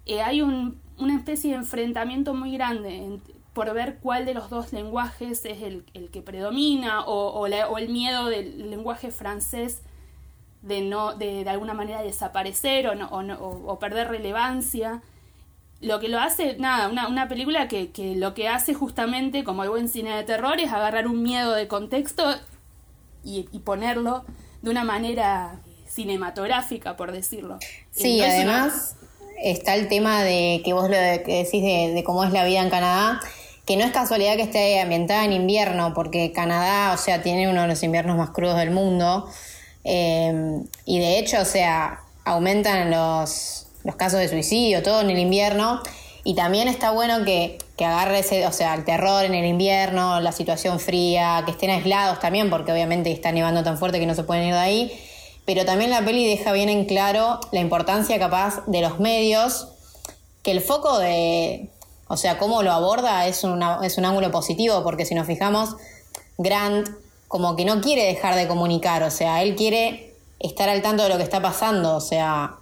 [0.05, 3.19] Eh, hay un, una especie de enfrentamiento muy grande
[3.53, 7.77] por ver cuál de los dos lenguajes es el, el que predomina o, o, o,
[7.77, 9.81] el miedo del lenguaje francés
[10.61, 15.01] de, no, de, de alguna manera desaparecer o, no, o perder relevancia
[15.79, 19.63] lo que lo hace, nada, una, una película que, que, lo que hace justamente, como
[19.63, 22.23] el buen cine de terror, es agarrar un miedo de contexto
[23.27, 24.23] y, ponerlo
[24.61, 27.59] de una manera cinematográfica, por decirlo.
[27.91, 28.95] Sí, además
[29.43, 33.19] está el tema de que vos lo decís de, cómo es la vida en Canadá,
[33.65, 37.63] que no es casualidad que esté ambientada en invierno, porque Canadá, o sea, tiene uno
[37.63, 39.29] de los inviernos más crudos del mundo.
[39.83, 45.19] Eh, y de hecho, o sea, aumentan los, los casos de suicidio, todo en el
[45.19, 45.81] invierno.
[46.23, 50.19] Y también está bueno que, que agarre ese, o sea, el terror en el invierno,
[50.19, 54.15] la situación fría, que estén aislados también, porque obviamente está nevando tan fuerte que no
[54.15, 54.99] se pueden ir de ahí.
[55.45, 59.67] Pero también la peli deja bien en claro la importancia capaz de los medios,
[60.41, 61.69] que el foco de,
[62.07, 65.75] o sea, cómo lo aborda es, una, es un ángulo positivo, porque si nos fijamos,
[66.37, 66.89] Grant
[67.27, 71.09] como que no quiere dejar de comunicar, o sea, él quiere estar al tanto de
[71.09, 72.55] lo que está pasando, o sea,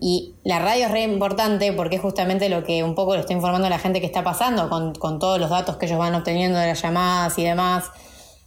[0.00, 3.32] y la radio es re importante porque es justamente lo que un poco le está
[3.32, 6.58] informando a la gente que está pasando con, todos los datos que ellos van obteniendo
[6.58, 7.90] de las llamadas y demás.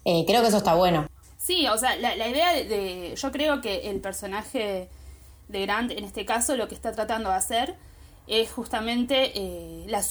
[0.05, 1.07] Eh, creo que eso está bueno.
[1.37, 4.89] Sí, o sea, la, idea de, Yo creo que el personaje
[5.47, 7.75] de Grant, en este caso, lo que está tratando de hacer
[8.27, 10.03] es justamente eh, la,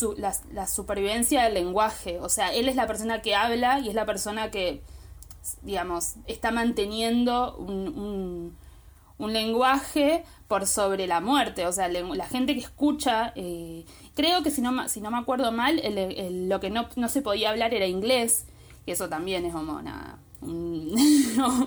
[0.53, 2.19] la, supervivencia del lenguaje.
[2.21, 4.83] O sea, él es la persona que habla y es la persona que,
[5.61, 8.57] digamos, está manteniendo un
[9.19, 14.61] lenguaje por sobre la muerte, o sea, la gente que escucha, eh, creo que si
[14.61, 15.83] no, si no me acuerdo mal,
[16.49, 18.47] lo que no, no, se podía hablar era inglés,
[18.85, 20.95] y eso también es como una, un,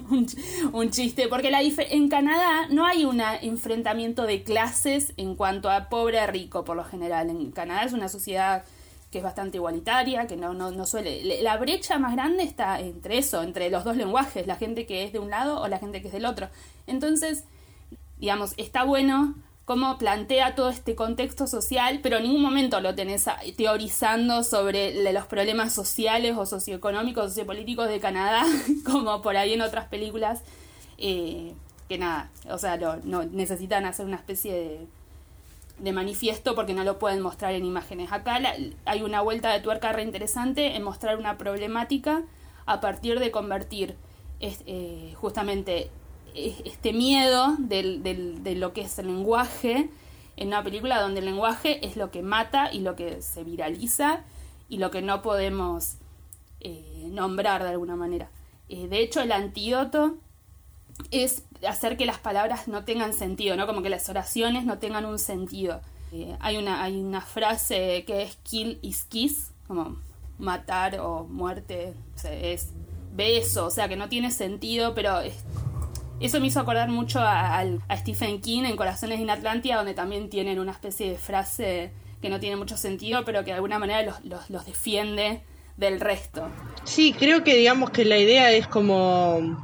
[0.72, 5.90] un, chiste, porque la en Canadá no hay un enfrentamiento de clases en cuanto a
[5.90, 8.64] pobre a rico, por lo general, en Canadá es una sociedad
[9.12, 11.42] que es bastante igualitaria, que no, no, no suele...
[11.42, 15.12] La brecha más grande está entre eso, entre los dos lenguajes, la gente que es
[15.12, 16.50] de un lado o la gente que es del otro.
[16.90, 17.46] Entonces,
[18.18, 23.26] digamos, está bueno cómo plantea todo este contexto social, pero en ningún momento lo tenés
[23.56, 28.44] teorizando sobre los problemas sociales o socioeconómicos, sociopolíticos de Canadá,
[28.86, 30.42] como por ahí en otras películas,
[30.98, 31.54] eh,
[31.88, 34.88] que nada, o sea, no, necesitan hacer una especie de
[35.80, 38.12] de manifiesto porque no lo pueden mostrar en imágenes.
[38.12, 38.42] Acá
[38.86, 42.24] hay una vuelta de tuerca re interesante en mostrar una problemática
[42.66, 43.96] a partir de convertir
[44.42, 45.90] eh, justamente
[46.36, 49.90] este miedo del, del, de lo que es el lenguaje
[50.40, 54.24] en una película donde el lenguaje es lo que mata y lo que se viraliza
[54.70, 55.96] y lo que no podemos
[56.62, 58.30] eh, nombrar de alguna manera.
[58.70, 60.18] Eh, de hecho, el antídoto
[61.12, 63.68] es hacer que las palabras no tengan sentido, ¿no?
[63.68, 65.82] Como que las oraciones no tengan un sentido.
[66.14, 69.98] Eh, hay, una, hay una frase que es kill is kiss, como
[70.38, 72.70] matar o muerte, es
[73.14, 75.20] beso, o sea que no tiene sentido, pero
[76.20, 77.64] eso me hizo acordar mucho a,
[77.98, 82.40] Stephen King en Corazones en Atlantia, donde también tienen una especie de frase que no
[82.40, 85.42] tiene mucho sentido, pero que de alguna manera los, los, los defiende
[85.78, 86.50] del resto.
[86.84, 89.58] Sí, creo que digamos que la idea es como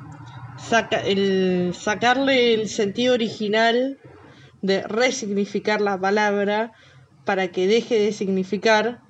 [1.74, 4.00] sacarle el sentido original
[4.62, 6.72] de resignificar la palabra
[7.26, 9.02] para que deje de significar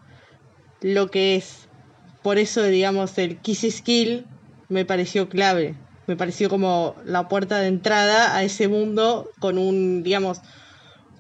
[0.82, 1.70] lo que es.
[2.24, 3.84] Por eso, digamos, el kiss
[4.68, 5.76] me pareció clave.
[6.08, 10.40] Me pareció como la puerta de entrada a ese mundo con un, digamos,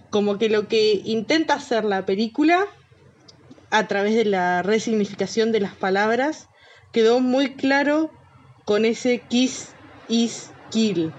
[0.10, 2.66] como que lo que intenta hacer la película
[3.72, 6.48] a través de la resignificación de las palabras
[6.92, 8.12] quedó muy claro
[8.64, 9.76] con ese kiss
[10.08, 11.14] is kill.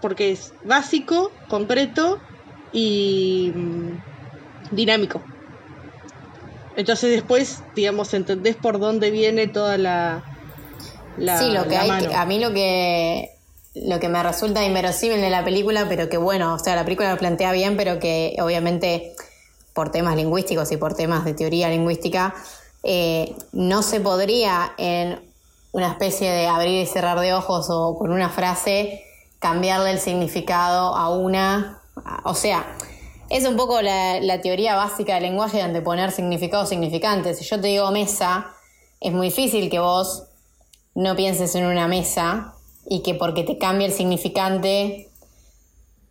[0.00, 2.20] Porque es básico, concreto
[2.70, 3.96] y mm,
[4.70, 5.24] dinámico.
[6.74, 10.24] Entonces después, digamos, entendés por dónde viene toda la...
[11.16, 13.30] la sí, lo que hay, a mí lo que
[13.74, 17.10] lo que me resulta inverosímil de la película, pero que bueno, o sea, la película
[17.10, 19.14] lo plantea bien, pero que obviamente
[19.72, 22.34] por temas lingüísticos y por temas de teoría lingüística,
[22.82, 25.20] eh, no se podría en
[25.72, 29.04] una especie de abrir y cerrar de ojos o con una frase
[29.38, 31.80] cambiarle el significado a una.
[32.24, 32.66] O sea,
[33.30, 37.38] es un poco la, teoría básica del lenguaje de anteponer significados significantes.
[37.38, 38.54] Si yo te digo mesa,
[39.00, 40.24] es muy difícil que vos
[40.94, 42.54] no pienses en una mesa
[42.86, 45.08] y que porque te cambie el significante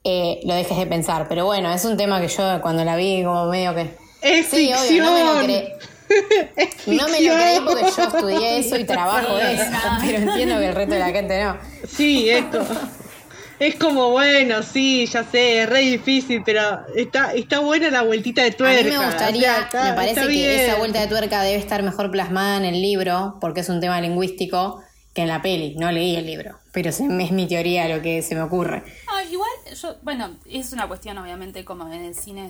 [0.03, 1.27] eh, lo dejes de pensar.
[1.27, 3.95] Pero bueno, es un tema que yo cuando la vi como medio que...
[4.21, 5.67] Es sí, obvio, no me lo creí.
[6.87, 9.63] No me lo creí porque yo estudié eso y trabajo eso,
[10.01, 11.57] pero entiendo que el resto de la gente no.
[11.87, 12.65] Sí, esto.
[13.61, 18.41] Es como, bueno, sí, ya sé, es re difícil, pero está, está buena la vueltita
[18.41, 18.79] de tuerca.
[18.79, 22.57] A mí me gustaría, me parece que esa vuelta de tuerca debe estar mejor plasmada
[22.57, 24.81] en el libro, porque es un tema lingüístico,
[25.13, 25.75] que en la peli.
[25.75, 28.81] No leí el libro, pero es mi teoría lo que se me ocurre.
[29.07, 32.47] Ah, igual, yo, bueno, es una cuestión obviamente como en el cine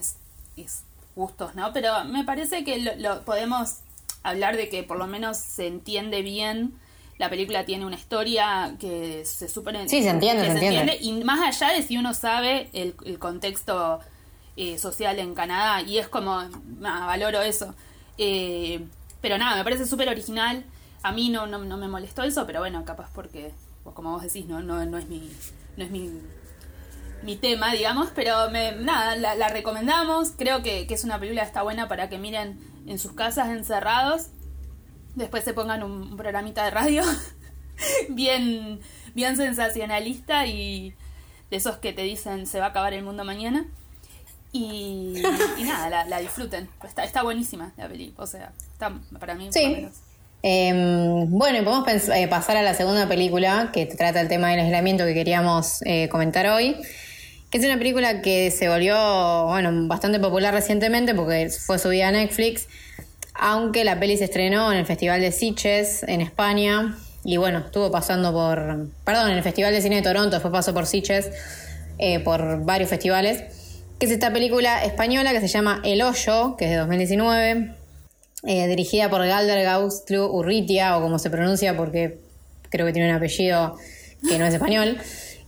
[0.56, 1.74] es gustos, ¿no?
[1.74, 3.80] Pero me parece que lo, podemos
[4.24, 6.74] hablar de que por lo menos se entiende bien.
[7.17, 10.97] La película tiene una historia que se supone sí, se entiende, se, entiende.
[11.02, 14.00] Y más allá de si uno sabe el, contexto
[14.56, 16.41] eh, social en Canadá, y es como,
[16.80, 17.76] valoro eso.
[18.17, 18.84] Eh,
[19.21, 20.63] pero nada, me parece súper original.
[21.04, 23.52] A mí no, no, no, me molestó eso, pero bueno, capaz porque,
[23.93, 25.32] como vos decís, no, no, no es mi,
[25.78, 26.10] no es mi
[27.24, 30.34] mi tema, digamos, pero me, nada, la, recomendamos.
[30.38, 34.28] Creo que, es una película que está buena para que miren en sus casas encerrados.
[35.15, 37.04] Después se pongan un, programita de radio
[38.10, 38.80] bien,
[39.13, 40.93] bien sensacionalista y
[41.50, 43.65] de esos que te dicen se va a acabar el mundo mañana.
[44.54, 45.21] Y,
[45.63, 46.69] nada, la, disfruten.
[46.84, 48.13] Está, está buenísima la peli.
[48.17, 49.47] O sea, está para mí.
[49.52, 49.88] Sí.
[50.43, 54.60] Em, bueno, y podemos eh, pasar a la segunda película que trata el tema del
[54.60, 56.76] aislamiento que queríamos eh, comentar hoy
[57.52, 58.95] que es una película que se volvió,
[59.45, 62.67] bueno, bastante popular recientemente porque fue subida a Netflix,
[63.34, 67.91] aunque la peli se estrenó en el Festival de Sitges en España y bueno, estuvo
[67.91, 71.30] pasando por, perdón, en el Festival de Cine de Toronto, después pasó por Sitges,
[72.00, 73.44] eh, por varios festivales,
[74.00, 77.76] que es esta película española que se llama El Hoyo, que es de 2019,
[78.48, 82.20] eh, dirigida por Galder Gaustlu Urritia, o como se pronuncia porque
[82.70, 83.78] creo que tiene un apellido
[84.28, 84.98] que no es español.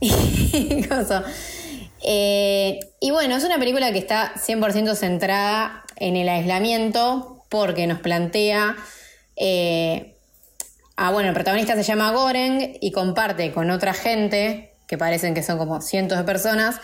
[2.02, 8.00] eh, y bueno, es una película que está 100% centrada en el aislamiento porque nos
[8.00, 8.74] plantea...
[9.36, 10.16] Eh,
[10.96, 15.44] ah, bueno, el protagonista se llama Goren y comparte con otra gente, que parecen que
[15.44, 16.80] son como cientos de personas,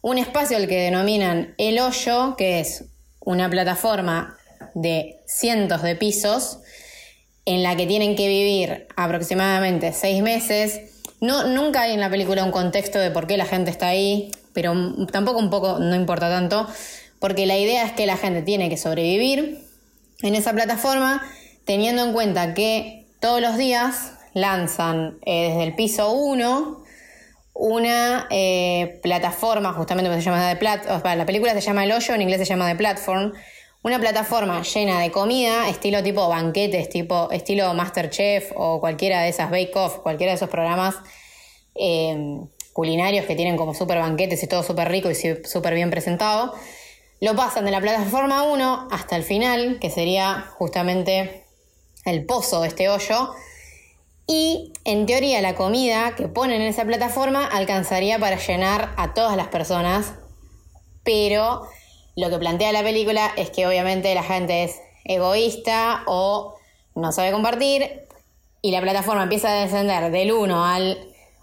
[0.00, 2.86] un espacio al que denominan El Hoyo, que es
[3.20, 4.38] una plataforma
[4.74, 6.60] de cientos de pisos
[7.44, 11.04] en la que tienen que vivir aproximadamente seis meses.
[11.20, 14.30] No, nunca hay en la película un contexto de por qué la gente está ahí,
[14.54, 14.72] pero
[15.12, 16.66] tampoco un poco, no importa tanto,
[17.18, 19.67] porque la idea es que la gente tiene que sobrevivir
[20.22, 21.22] en esa plataforma,
[21.64, 26.84] teniendo en cuenta que todos los días lanzan eh, desde el piso 1
[27.54, 32.22] una eh, plataforma, justamente se llama de plat la película se llama El Hoyo, en
[32.22, 33.32] inglés se llama The Platform,
[33.82, 39.50] una plataforma llena de comida, estilo tipo banquetes, tipo estilo Masterchef o cualquiera de esas
[39.50, 40.96] Bake Off, cualquiera de esos programas
[41.74, 42.38] eh,
[42.72, 46.54] culinarios que tienen como súper banquetes y todo súper rico y súper bien presentado.
[47.20, 51.44] Lo pasan de la plataforma 1 hasta el final, que sería justamente
[52.04, 53.34] el pozo de este hoyo.
[54.26, 59.36] Y en teoría la comida que ponen en esa plataforma alcanzaría para llenar a todas
[59.36, 60.14] las personas.
[61.02, 61.62] Pero
[62.14, 66.54] lo que plantea la película es que obviamente la gente es egoísta o
[66.94, 68.06] no sabe compartir.
[68.62, 70.98] Y la plataforma empieza a descender del 1 al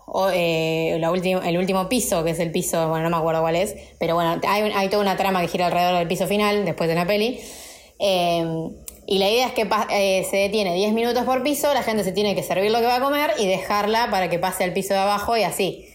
[0.06, 3.56] o, eh, la el último piso, que es el piso, bueno, no me acuerdo cuál
[3.56, 6.88] es, pero bueno, hay, hay toda una trama que gira alrededor del piso final, después
[6.88, 7.39] de la peli.
[7.98, 8.72] Em,
[9.08, 12.12] y la idea es que eh, se detiene 10 minutos por piso, la gente se
[12.12, 14.94] tiene que servir lo que va a comer y dejarla para que pase al piso
[14.94, 15.88] de abajo y así.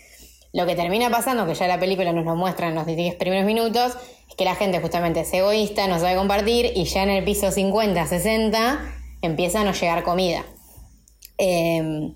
[0.53, 3.45] Lo que termina pasando, que ya la película nos lo muestra en los 10 primeros
[3.45, 3.97] minutos,
[4.29, 7.51] es que la gente justamente es egoísta, no sabe compartir y ya en el piso
[7.51, 10.45] 50, 60 empieza a no llegar comida.
[11.39, 12.13] Eh,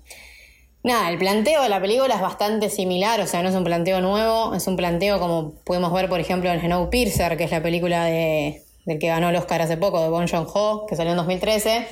[0.85, 4.01] Nada, el planteo de la película es bastante similar, o sea, no es un planteo
[4.01, 8.05] nuevo, es un planteo como podemos ver, por ejemplo, en Snowpiercer, que es la película
[8.05, 11.87] de, del que ganó el Oscar hace poco, de Bon Joon-ho, que salió en 2013.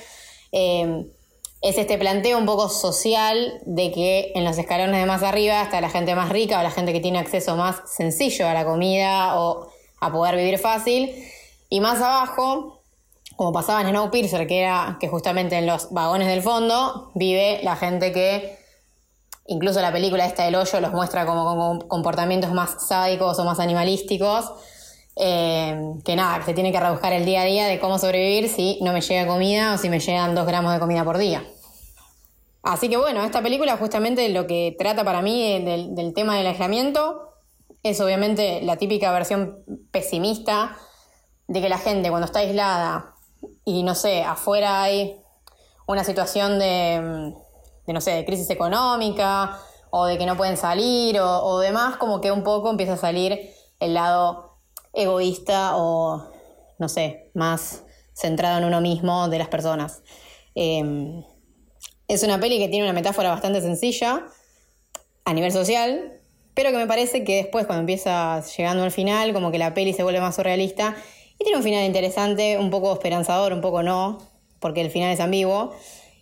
[0.51, 1.05] Eh,
[1.63, 5.81] es este planteo un poco social de que en los escalones de más arriba está
[5.81, 9.39] la gente más rica o la gente que tiene acceso más sencillo a la comida
[9.39, 11.15] o a poder vivir fácil.
[11.67, 12.83] Y más abajo,
[13.37, 17.75] como pasaba en Snowpiercer, que era que justamente en los vagones del fondo vive la
[17.75, 18.61] gente que
[19.47, 24.51] Incluso la película esta del hoyo los muestra como, comportamientos más sádicos o más animalísticos.
[25.15, 28.49] Eh, que nada, que se tiene que rebuscar el día a día de cómo sobrevivir
[28.49, 31.45] si no me llega comida o si me llegan dos gramos de comida por día.
[32.63, 36.47] Así que bueno, esta película justamente lo que trata para mí del, del tema del
[36.47, 37.33] aislamiento
[37.83, 40.77] es obviamente la típica versión pesimista
[41.47, 43.13] de que la gente cuando está aislada
[43.65, 45.21] y no sé, afuera hay
[45.85, 47.33] una situación de,
[47.85, 52.19] de no sé, de crisis económica o de que no pueden salir o, demás, como
[52.19, 54.57] que un poco empieza a salir el lado
[54.93, 56.31] egoísta o,
[56.79, 60.01] no sé, más centrado en uno mismo de las personas.
[60.55, 61.23] Em,
[62.07, 64.25] es una peli que tiene una metáfora bastante sencilla
[65.25, 66.19] a nivel social,
[66.53, 69.93] pero que me parece que después cuando empieza llegando al final, como que la peli
[69.93, 70.95] se vuelve más surrealista
[71.39, 74.19] y tiene un final interesante, un poco esperanzador, un poco no,
[74.59, 75.73] porque el final es ambiguo.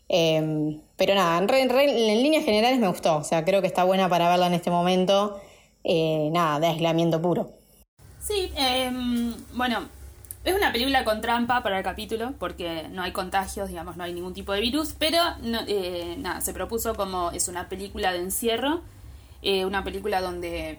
[0.08, 3.18] Em, pero nada, en, líneas generales me gustó.
[3.18, 5.42] O sea, creo que está buena para verla en este momento.
[5.84, 7.54] Eh, nada, de aislamiento puro.
[8.20, 9.90] Sí, em, bueno,
[10.44, 14.14] es una película con trampa para el capítulo, porque no hay contagios, digamos, no hay
[14.14, 15.18] ningún tipo de virus, pero
[15.66, 18.82] eh, nada, se propuso como es una película de encierro,
[19.42, 20.78] eh, una película donde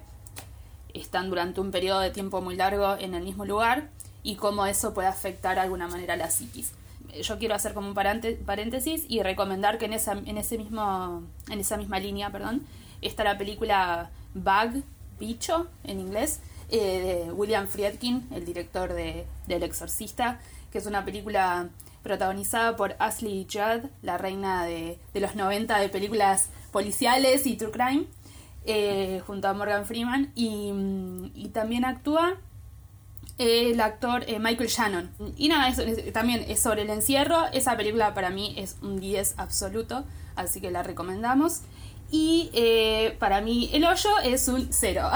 [0.94, 3.88] están durante un periodo de tiempo muy largo en el mismo lugar
[4.22, 6.74] y cómo eso puede afectar de alguna manera a la psiquis
[7.20, 11.60] yo quiero hacer como un paréntesis y recomendar que en esa, en ese mismo, en
[11.60, 12.62] esa misma línea, perdón,
[13.02, 14.82] está la película Bug,
[15.18, 21.04] Bicho, en inglés, eh, de William Friedkin, el director de, El Exorcista, que es una
[21.04, 21.68] película
[22.02, 28.06] protagonizada por Ashley Judd, la reina de, los 90 de películas policiales y true crime,
[28.64, 30.72] eh, junto a Morgan Freeman, y,
[31.34, 32.38] y también actúa
[33.38, 35.10] el actor eh, Michael Shannon.
[35.36, 35.74] Y nada,
[36.12, 37.46] también es sobre el encierro.
[37.52, 40.04] Esa película para mí es un 10 absoluto,
[40.36, 41.60] así que la recomendamos.
[42.10, 45.10] Y eh, para mí el hoyo es un 0.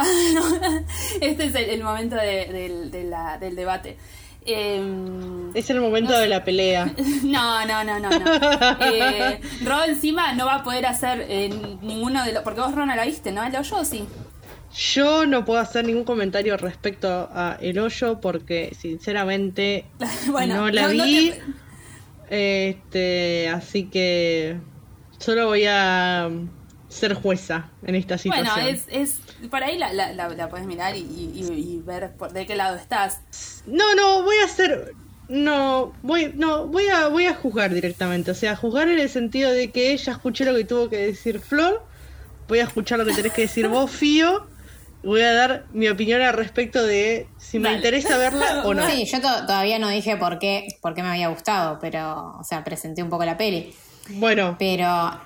[1.20, 3.98] este es el, momento del debate.
[4.46, 6.94] Em, es el momento de la pelea.
[7.24, 8.08] No, no, no, no.
[8.08, 8.26] no.
[8.80, 11.26] Eh, Ro encima no va a poder hacer
[11.82, 12.42] ninguno de los...
[12.42, 13.44] Porque vos, Ron, la viste, ¿no?
[13.44, 14.06] El hoyo sí.
[14.76, 19.86] Yo no puedo hacer ningún comentario respecto a El Hoyo porque sinceramente
[20.48, 21.32] no la vi.
[22.28, 24.58] Este, así que
[25.18, 26.28] solo voy a
[26.88, 28.54] ser jueza en esta situación.
[28.54, 32.54] Bueno, es, es por ahí la, la, la, puedes mirar y, ver por de qué
[32.54, 33.62] lado estás.
[33.66, 34.92] No, no, voy a hacer
[35.28, 39.50] no, voy no, voy a voy a juzgar directamente, o sea, juzgar en el sentido
[39.52, 41.82] de que ella escuché lo que tuvo que decir Flor,
[42.46, 44.54] voy a escuchar lo que tenés que decir vos, Fío
[45.06, 47.76] voy a dar mi opinión al respecto de si me Dale.
[47.76, 48.86] interesa verla o no.
[48.90, 52.44] Sí, yo to- todavía no dije por qué, por qué me había gustado, pero, o
[52.44, 53.74] sea, presenté un poco la peli.
[54.10, 55.20] Bueno, Pero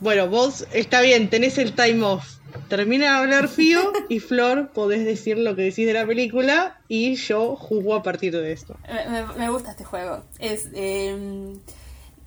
[0.00, 2.34] bueno, vos está bien, tenés el time off.
[2.68, 7.16] Termina de hablar Fío y Flor, podés decir lo que decís de la película y
[7.16, 8.76] yo juzgo a partir de esto.
[8.86, 10.22] Me, me- me gusta este juego.
[10.38, 10.68] Es.
[10.74, 11.52] eh,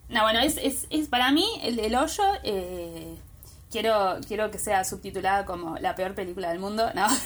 [0.09, 2.23] no, bueno, es, es, es para mí el, el hoyo.
[2.43, 3.15] eh,
[3.72, 6.89] quiero, quiero que sea subtitulada como la peor película del mundo.
[6.93, 7.07] No.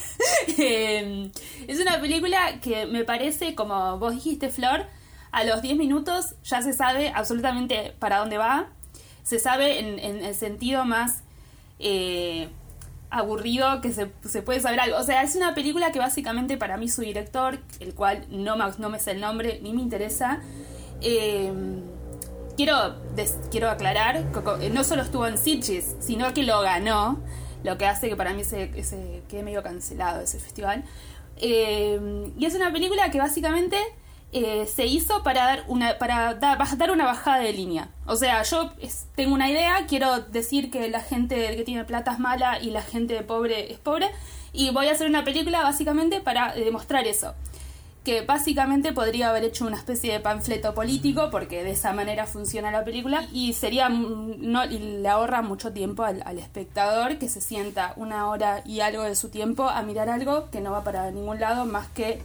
[0.58, 1.32] Eh,
[1.68, 4.88] es una película que me parece, como vos dijiste, Flor,
[5.32, 8.68] a los 10 minutos ya se sabe absolutamente para dónde va.
[9.24, 11.22] Se sabe en, el sentido más.
[11.80, 12.50] eh,
[13.12, 14.98] aburrido que se, se puede saber algo.
[14.98, 18.66] O sea, es una película que básicamente para mí su director, el cual no me,
[18.80, 20.40] no me sé el nombre ni me interesa,
[21.02, 21.52] eh,
[22.56, 27.20] quiero, des- quiero aclarar, co- no solo estuvo en Sitges, sino que lo ganó,
[27.64, 30.84] lo que hace que para mí se, se quede medio cancelado ese festival.
[31.38, 33.78] Eh, y es una película que básicamente
[34.32, 37.90] eh, se hizo para dar una para baj- dar una bajada de línea.
[38.06, 38.72] O sea, yo
[39.16, 42.82] tengo una idea, quiero decir que la gente que tiene plata es mala y la
[42.82, 44.10] gente pobre es pobre,
[44.54, 47.34] y voy a hacer una película básicamente para eh, demostrar eso.
[48.04, 52.72] Que básicamente podría haber hecho una especie de panfleto político, porque de esa manera funciona
[52.72, 57.94] la película, y sería no, le ahorra mucho tiempo al, al espectador que se sienta
[57.98, 61.40] una hora y algo de su tiempo a mirar algo que no va para ningún
[61.40, 62.20] lado más que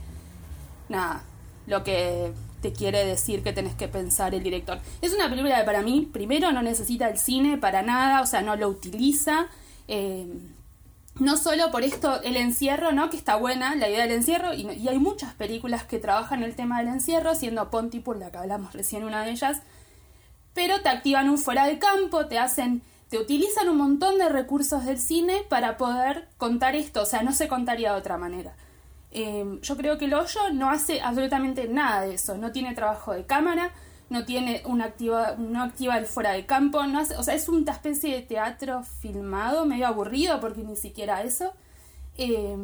[0.88, 1.22] nada,
[1.66, 4.78] lo que te quiere decir que tenés que pensar el director.
[5.02, 8.40] Es una película que para mí, primero, no necesita el cine para nada, o sea,
[8.40, 9.48] no lo utiliza.
[9.88, 10.26] eh,
[11.18, 13.10] no solo por esto, el encierro, ¿no?
[13.10, 16.54] Que está buena la idea del encierro, y, y hay muchas películas que trabajan el
[16.54, 19.62] tema del encierro, siendo Pontypool, la que hablamos recién, una de ellas,
[20.54, 24.84] pero te activan un fuera de campo, te hacen, te utilizan un montón de recursos
[24.84, 28.54] del cine para poder contar esto, o sea, no se contaría de otra manera.
[29.12, 33.12] Eh, yo creo que el hoyo no hace absolutamente nada de eso, no tiene trabajo
[33.12, 33.70] de cámara,
[34.08, 37.72] no tiene una activa, no activa el fuera de campo, no o sea, es una
[37.72, 41.52] especie de teatro filmado, medio aburrido porque ni siquiera eso.
[42.16, 42.56] Eh,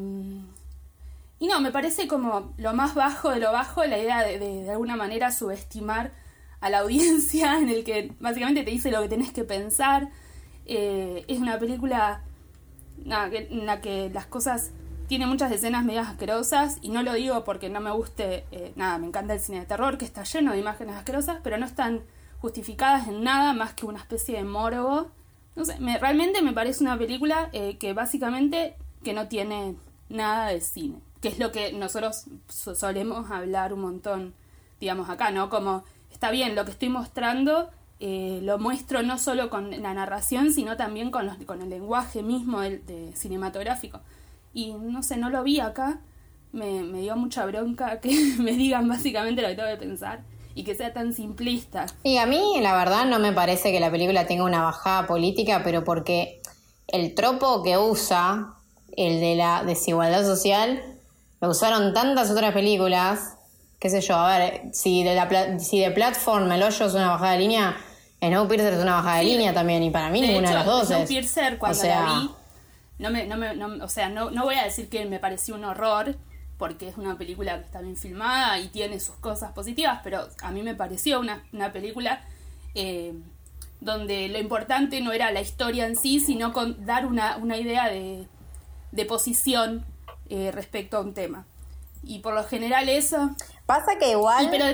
[1.39, 4.71] y no, me parece como lo más bajo de lo bajo la idea de, de,
[4.71, 6.13] alguna manera subestimar
[6.61, 10.11] a la audiencia en el que básicamente te dice lo que tenés que pensar.
[10.67, 12.23] Eh, es una película
[13.05, 14.71] en la que las cosas
[15.13, 18.97] tiene muchas escenas medias asquerosas y no lo digo porque no me guste, eh, nada,
[18.97, 22.01] me encanta el cine de terror que está lleno de imágenes asquerosas, pero no están
[22.41, 25.11] justificadas en nada más que una especie de morbo.
[25.55, 29.77] No sé, me- realmente me parece una película eh, que básicamente que no tiene
[30.09, 34.33] nada de cine, que es lo que nosotros so- solemos hablar un montón,
[34.81, 35.51] digamos acá, ¿no?
[35.51, 37.69] Como está bien, lo que estoy mostrando
[38.01, 42.23] eh, lo muestro no solo con la narración, sino también con, los, con el lenguaje
[42.23, 44.01] mismo de cinematográfico.
[44.55, 46.01] Y no sé, no lo vi acá,
[46.53, 50.21] me, me dio mucha bronca que me digan básicamente lo que tengo que pensar
[50.55, 51.87] y que sea tan simplista.
[52.03, 55.63] Y a mí, la verdad, no me parece que la película tenga una bajada política,
[55.65, 56.43] pero porque
[56.89, 58.55] el tropo que usa,
[58.97, 60.83] el de la desigualdad social,
[61.41, 63.37] lo usaron tantas otras películas,
[63.81, 67.09] qué sé yo, a ver, si de, la, si de Platform el hoyo es una
[67.09, 67.77] bajada de línea,
[68.21, 69.31] Snowpiercer es una bajada de Sí.
[69.33, 70.89] línea también, y para mí De ninguna hecho, de las dos es.
[70.89, 72.31] Snowpiercer, cuando O sea, la vi,
[73.03, 75.55] no me, no me, no- o sea, no, no voy a decir que me pareció
[75.55, 76.17] un horror,
[76.59, 80.51] porque es una película que está bien filmada y tiene sus cosas positivas, pero a
[80.53, 82.23] mí me pareció una, una película
[82.75, 83.13] eh,
[83.81, 87.89] donde lo importante no era la historia en sí, sino con dar una, una idea
[87.89, 88.27] de,
[88.93, 89.85] de posición
[90.31, 91.45] eh, respecto a un tema.
[92.05, 93.31] Y por lo general eso...
[93.67, 94.45] Pasa que igual...
[94.45, 94.67] y pero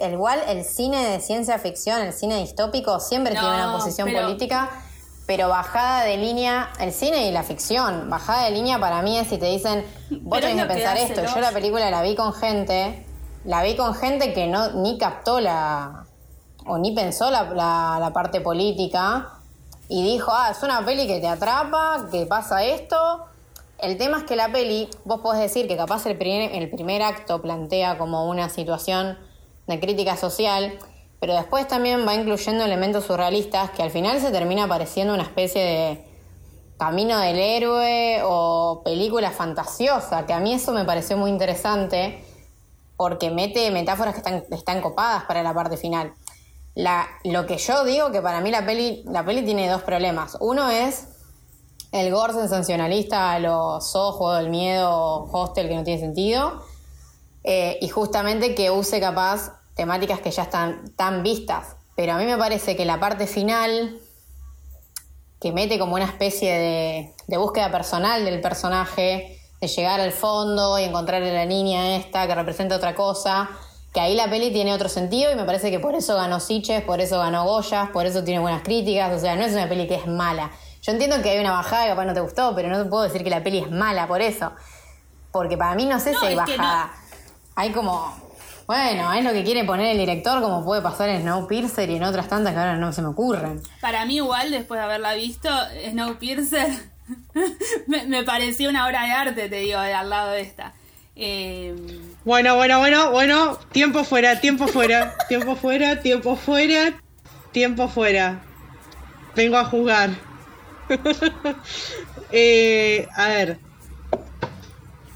[0.00, 4.10] El, igual el cine de ciencia ficción, el cine distópico, siempre No, tiene una posición
[4.12, 4.70] política,
[5.26, 9.28] pero bajada de línea, el cine y la ficción, bajada de línea para mí es
[9.28, 9.84] si te dicen,
[10.22, 13.06] vos tenés que pensar esto, yo la película la vi con gente,
[13.44, 16.04] la vi con gente que no ni captó la,
[16.66, 19.30] o ni pensó la, la- la parte política,
[19.88, 23.26] y dijo, ah, es una peli que te atrapa, que pasa esto.
[23.78, 27.02] El tema es que la peli, vos podés decir que capaz el primer, el primer
[27.02, 29.18] acto plantea como una situación
[29.66, 30.78] de crítica social,
[31.24, 35.62] pero después también va incluyendo elementos surrealistas que al final se termina pareciendo una especie
[35.62, 36.04] de
[36.76, 42.22] camino del héroe o película fantasiosa, que a mí eso me pareció muy interesante
[42.98, 46.12] porque mete metáforas que están, están copadas para la parte final.
[47.24, 50.36] Lo que yo digo que para mí la peli, la peli tiene dos problemas.
[50.40, 51.08] Uno es
[51.90, 56.62] el gore sensacionalista los ojos, el miedo hostel que no tiene sentido.
[57.44, 61.76] Eh, y justamente que use capaz temáticas que ya están tan vistas.
[61.96, 63.98] Pero a mí me parece que la parte final,
[65.40, 70.78] que mete como una especie de, de búsqueda personal del personaje, de llegar al fondo
[70.78, 73.48] y encontrar a la niña esta que representa otra cosa,
[73.92, 76.82] que ahí la peli tiene otro sentido y me parece que por eso ganó Siches,
[76.82, 79.86] por eso ganó Goyas, por eso tiene buenas críticas, o sea, no es una peli
[79.86, 80.50] que es mala.
[80.82, 83.04] Yo entiendo que hay una bajada que capaz no te gustó, pero no te puedo
[83.04, 84.52] decir que la peli es mala por eso.
[85.32, 86.92] Porque para mí no sé No, si hay bajada.
[87.54, 88.14] Hay como.
[88.66, 92.04] Bueno, es lo que quiere poner el director, como puede pasar en Snowpiercer y en
[92.04, 93.60] otras tantas que ahora no se me ocurren.
[93.80, 95.50] Para mí igual, después de haberla visto,
[95.90, 96.70] Snowpiercer
[97.86, 100.72] me, me pareció una obra de arte, te digo, al lado de esta.
[101.16, 101.74] Eh,
[102.24, 103.58] Bueno, bueno, bueno, bueno.
[103.72, 107.00] Tiempo fuera, tiempo fuera, tiempo fuera, tiempo fuera,
[107.52, 108.42] tiempo fuera.
[109.34, 110.10] Vengo a jugar.
[112.36, 113.58] Eh, a ver.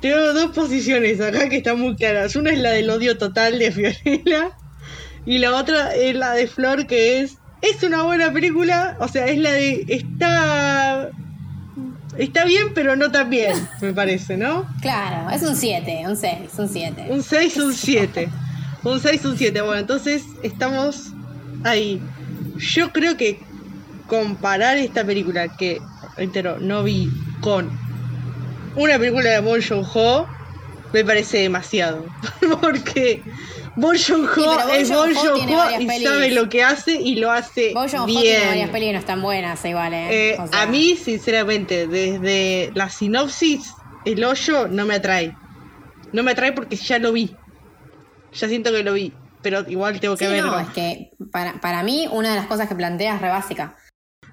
[0.00, 2.36] Tengo dos posiciones acá que están muy claras.
[2.36, 4.50] Una es la del odio total de Fiorella.
[5.26, 7.38] Y la otra es la de Flor, que es.
[7.60, 8.96] Es una buena película.
[9.00, 9.84] O sea, es la de.
[9.88, 11.10] Está.
[12.16, 14.66] Está bien, pero no tan bien, me parece, ¿no?
[14.80, 17.06] Claro, es un 7, un 6, un 7.
[17.10, 18.28] Un 6, un 7.
[18.82, 19.60] Un 6, un 7.
[19.62, 21.12] Bueno, entonces estamos
[21.62, 22.02] ahí.
[22.56, 23.38] Yo creo que
[24.08, 25.80] comparar esta película que,
[26.16, 27.08] reitero, no vi
[27.40, 27.70] con
[28.78, 30.26] una película de Bon Joon-ho
[30.92, 32.06] me parece demasiado.
[32.60, 33.22] Porque
[33.76, 36.08] Bon Joon-ho Sí, es Bon Joon-ho Joon-ho y pelis.
[36.08, 38.22] sabe lo que hace y lo hace Bojo Ho bien.
[38.22, 40.30] tiene varias pelis no están buenas, igual, ¿eh?
[40.30, 43.72] Eh, O sea, A mí, sinceramente, desde la sinopsis,
[44.04, 45.36] el hoyo no me atrae.
[46.12, 47.36] No me atrae porque ya lo vi.
[48.32, 49.12] Ya siento que lo vi.
[49.42, 50.50] Pero igual tengo que Sí, verlo.
[50.52, 53.76] no, es que para, para mí una de las cosas que plantea es re básica.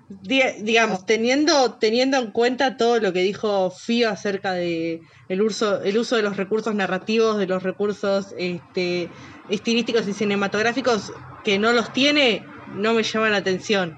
[0.07, 5.81] Di- digamos, teniendo, teniendo en cuenta todo lo que dijo Fío acerca de el uso,
[5.81, 9.11] el uso de los recursos narrativos, de los recursos este,
[9.47, 13.97] estilísticos y cinematográficos que no los tiene, no me llama la atención.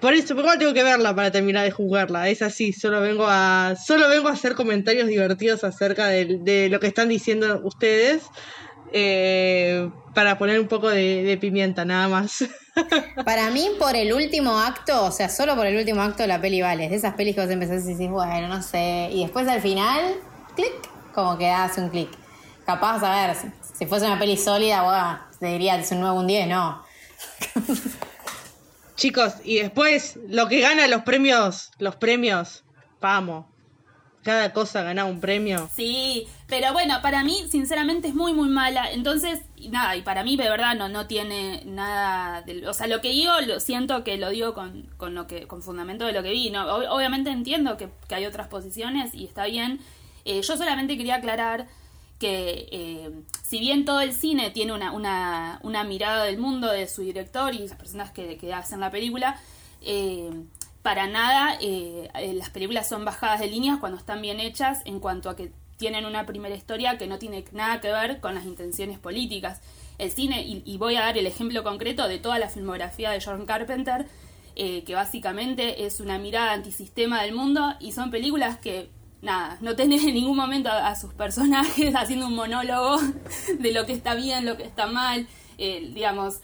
[0.00, 2.28] Por eso, pero igual tengo que verla para terminar de jugarla.
[2.28, 3.74] Es así, solo vengo a.
[3.84, 8.28] Solo vengo a hacer comentarios divertidos acerca de, lo que están diciendo ustedes.
[8.92, 12.44] Eh, para poner un poco de, de pimienta, nada más.
[13.24, 16.60] Para mí, por el último acto, o sea, solo por el último acto la peli
[16.60, 16.84] vale.
[16.84, 19.08] Es de esas pelis que vos empezás y decís, bueno, no sé.
[19.12, 20.14] Y después al final,
[20.54, 20.72] clic,
[21.14, 22.10] como que hace un clic.
[22.64, 26.18] Capaz, a ver, si, si fuese una peli sólida, bueno, te diría, es un 9,
[26.18, 26.84] un 10, no.
[28.96, 32.64] Chicos, y después lo que gana los premios, los premios,
[33.00, 33.46] vamos.
[34.28, 35.70] Cada cosa gana un premio.
[35.74, 38.92] Sí, pero bueno, para mí sinceramente es muy muy mala.
[38.92, 43.00] Entonces, nada, y para mí de verdad no, no tiene nada de, o sea, lo
[43.00, 46.22] que digo lo siento que lo digo con, con lo que con fundamento de lo
[46.22, 49.80] que vi, no Ob- obviamente entiendo que, que hay otras posiciones y está bien.
[50.26, 51.66] Eh, yo solamente quería aclarar
[52.18, 53.10] que eh,
[53.42, 57.54] si bien todo el cine tiene una, una, una mirada del mundo de su director
[57.54, 59.40] y las personas que, que hacen la película,
[59.80, 60.28] eh,
[60.88, 65.00] para nada eh, eh, las películas son bajadas de líneas cuando están bien hechas en
[65.00, 68.46] cuanto a que tienen una primera historia que no tiene nada que ver con las
[68.46, 69.60] intenciones políticas.
[69.98, 73.20] El cine, y, y voy a dar el ejemplo concreto de toda la filmografía de
[73.22, 74.06] John Carpenter,
[74.56, 78.88] eh, que básicamente es una mirada antisistema del mundo y son películas que
[79.20, 82.96] nada, no tenés en ningún momento a, sus personajes haciendo un monólogo
[83.58, 85.26] de lo que está bien, lo que está mal,
[85.58, 86.40] digamos,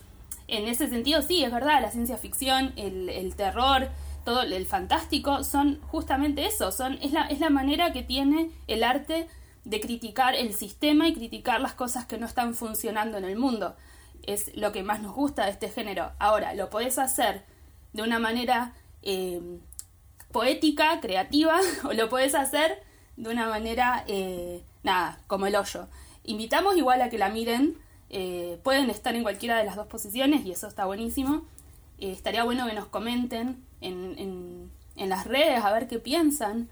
[0.47, 3.89] en ese sentido sí, es verdad, la ciencia ficción, el, el terror,
[4.25, 8.83] todo el fantástico son justamente eso, son, es, la, es la manera que tiene el
[8.83, 9.27] arte
[9.63, 13.75] de criticar el sistema y criticar las cosas que no están funcionando en el mundo.
[14.23, 16.11] Es lo que más nos gusta de este género.
[16.19, 17.43] Ahora, lo podés hacer
[17.93, 19.41] de una manera eh,
[20.31, 22.83] poética, creativa, o lo puedes hacer
[23.17, 25.87] de una manera, eh, nada, como el hoyo.
[26.23, 27.77] Invitamos igual a que la miren,
[28.09, 31.45] eh, pueden estar en cualquiera de las dos posiciones y eso está buenísimo.
[31.97, 36.69] Estaría bueno que nos comenten en, en, en las redes a ver qué piensan.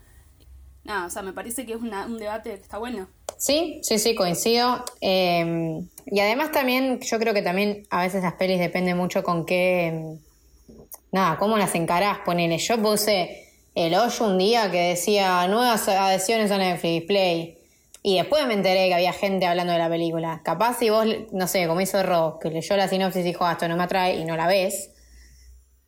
[0.83, 3.07] Nada, o sea, me parece que es una- un debate que está bueno.
[3.37, 4.83] Sí, sí, sí, coincido.
[5.01, 9.45] Eh, y además también, yo creo que también a veces las pelis depende mucho con
[9.45, 10.73] qué, mm,
[11.11, 12.57] nada, cómo las encarás, ponele.
[12.57, 17.57] Yo puse el hoyo un día que decía nuevas adhesiones a Netflix, Play.
[18.05, 20.41] Y después me enteré que había gente hablando de la película.
[20.43, 23.53] Capaz si vos, no sé, como hizo Rob, que leyó la sinopsis y dijo, ah,
[23.53, 24.89] esto no me atrae y no la ves.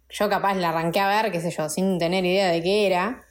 [0.09, 3.23] Yo capaz la arranqué a ver, qué sé yo, sin tener idea de qué era.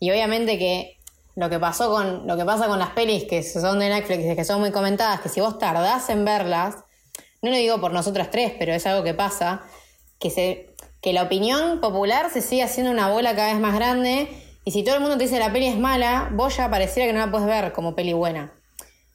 [0.00, 0.98] Y obviamente que
[1.34, 4.44] lo que pasó con lo que pasa con las pelis que son de Netflix que
[4.44, 6.76] son muy comentadas, que si vos tardás en verlas,
[7.42, 9.62] no lo digo por nosotras tres, pero es algo que pasa,
[10.18, 14.28] que se que la opinión popular se sigue haciendo una bola cada vez más grande
[14.64, 17.12] y si todo el mundo te dice la peli es mala, vos ya pareciera que
[17.12, 18.52] no la puedes ver como peli buena.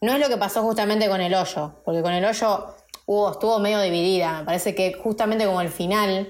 [0.02, 2.74] No es lo que pasó justamente con El Hoyo, porque con El Hoyo
[3.06, 4.40] hubo, estuvo medio dividida.
[4.40, 6.30] Me parece que justamente como el final,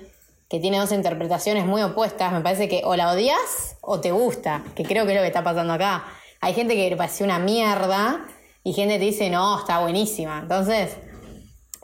[0.53, 4.63] que tiene dos interpretaciones muy opuestas, me parece que o la odias o te gusta,
[4.75, 6.05] que creo que es lo que está pasando acá.
[6.41, 8.27] Hay gente que le pareció una mierda
[8.63, 10.37] y gente te dice, no, está buenísima.
[10.37, 10.95] Entonces,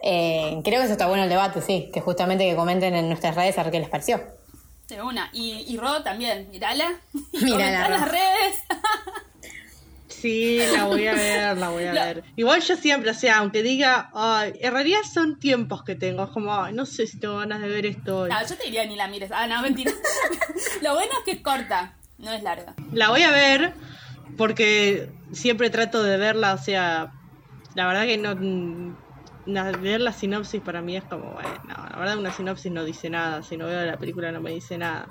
[0.03, 3.33] eh, creo que eso está bueno el debate, sí, que justamente que comenten en nuestras
[3.33, 4.21] redes a ver qué les pareció.
[4.87, 5.31] De una.
[5.33, 6.91] Y, y Ro también, mirala.
[7.41, 7.97] Mírala, en Ro.
[7.97, 8.59] las redes.
[10.21, 12.23] Sí, la voy a ver, la voy a La- ver.
[12.35, 16.29] Igual yo siempre, o sea, aunque diga, ay, en realidad son tiempos que tengo, es
[16.31, 18.29] como, ay, no sé si tengo ganas de ver esto hoy.
[18.29, 19.31] No, yo te diría ni la mires.
[19.33, 19.91] Ah, no, mentira.
[20.81, 22.75] Lo bueno es que es corta, no es larga.
[22.91, 23.73] La voy a ver
[24.37, 27.11] porque siempre trato de verla, o sea,
[27.75, 28.35] la verdad que no...
[29.81, 33.43] ver la sinopsis para mí es como, bueno, la verdad una sinopsis no dice nada,
[33.43, 35.07] si no veo la película no me dice nada.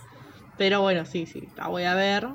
[0.56, 2.28] Pero bueno, sí, sí, la voy a ver.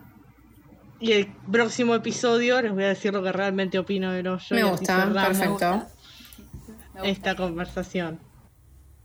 [1.04, 4.64] Y el próximo episodio les voy a decir lo que realmente opino de los Me
[4.64, 5.50] gusta, Me Perfecto.
[5.52, 5.72] gusta.
[6.94, 7.08] Me gusta.
[7.10, 8.22] esta conversación.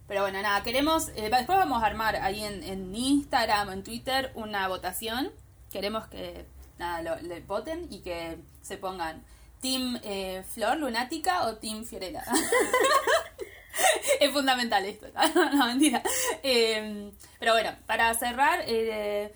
[0.07, 1.09] Pero bueno, nada, queremos.
[1.17, 5.33] eh, después vamos a armar ahí en, en Instagram, en Twitter, una votación.
[5.73, 6.47] Queremos que
[6.79, 9.25] nada, lo, le voten y que se pongan
[9.61, 12.23] Team eh, Flor Lunática o Team Fiorella.
[14.21, 15.09] es fundamental esto.
[15.35, 16.01] no, mentira.
[16.45, 19.35] Eh, pero bueno, para cerrar eh,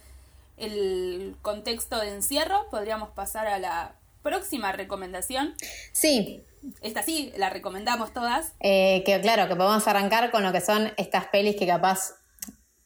[0.62, 5.54] el contexto de encierro, podríamos pasar a la próxima recomendación.
[5.92, 6.44] Sí,
[6.80, 8.52] Esta sí, la recomendamos todas.
[8.60, 12.14] Eh, que claro, que podemos arrancar con lo que son estas pelis que capaz,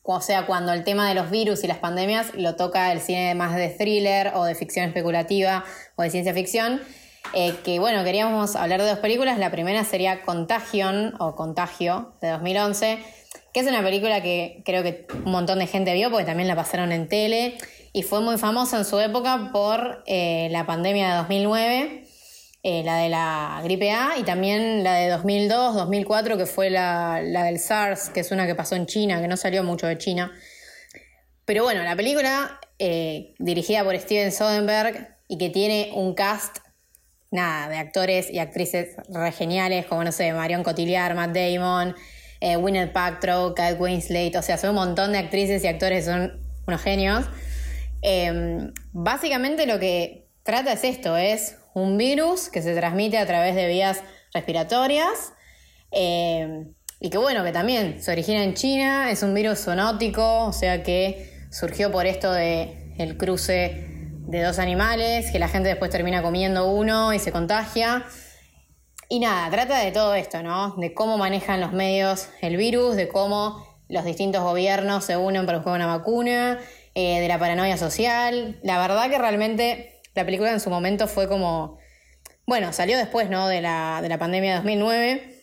[0.02, 3.34] o sea, cuando el tema de los virus y las pandemias lo toca el cine
[3.34, 5.64] más de thriller o de ficción especulativa
[5.96, 6.80] o de ciencia ficción.
[7.34, 9.36] eh, que bueno, queríamos hablar de dos películas.
[9.38, 13.04] La primera sería Contagion o Contagio de 2011,
[13.56, 16.54] que es una película que creo que un montón de gente vio porque también la
[16.54, 17.56] pasaron en tele
[17.94, 22.04] y fue muy famosa en su época por eh, la pandemia de 2009
[22.62, 27.22] eh, la de la gripe A y también la de 2002, 2004, que fue la,
[27.22, 29.96] la del SARS, que es una que pasó en China, que no salió mucho de
[29.96, 30.34] China.
[31.46, 36.58] Pero bueno, la película, eh, dirigida por Steven Soderbergh y que tiene un cast,
[37.30, 41.94] nada, de actores y actrices re geniales, como no sé, Marion Cotillard, Matt Damon,
[42.46, 46.40] eh, Gwyneth Paltrow, Kate Winslet, o sea, son un montón de actrices y actores, son
[46.66, 47.24] unos genios.
[48.02, 53.56] Eh, básicamente lo que trata es esto, es un virus que se transmite a través
[53.56, 54.00] de vías
[54.32, 55.32] respiratorias
[55.90, 56.68] eh,
[57.00, 60.84] y que bueno, que también se origina en China, es un virus zoonótico, o sea
[60.84, 63.86] que surgió por esto de el cruce
[64.28, 68.04] de dos animales, que la gente después termina comiendo uno y se contagia.
[69.08, 70.74] Y nada, trata de todo esto, ¿no?
[70.76, 75.58] De cómo manejan los medios el virus, de cómo los distintos gobiernos se unen para
[75.58, 76.58] buscar una vacuna,
[76.94, 78.58] eh, de la paranoia social.
[78.62, 81.78] La verdad que realmente la película en su momento fue como,
[82.46, 83.46] bueno, salió después, ¿no?
[83.46, 85.42] De la, de la pandemia de 2009,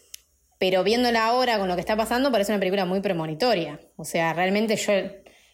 [0.60, 3.80] pero viéndola ahora con lo que está pasando parece una película muy premonitoria.
[3.96, 4.92] O sea, realmente yo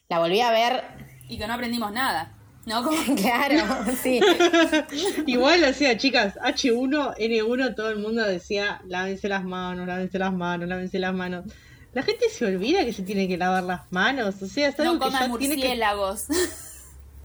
[0.07, 0.83] la volví a ver,
[1.27, 2.38] Y que no aprendimos nada.
[2.65, 2.83] ¿No?
[2.83, 3.63] Como- claro,
[4.01, 4.19] sí.
[5.25, 10.33] Igual, o sea, chicas, H1, N1, todo el mundo decía, lávense las manos, lávense las
[10.33, 11.45] manos, lávense las manos.
[11.93, 14.93] La gente se olvida que se tiene que lavar las manos, o sea, es algo
[14.93, 15.61] no que coman ya tiene que...
[15.61, 16.25] murciélagos.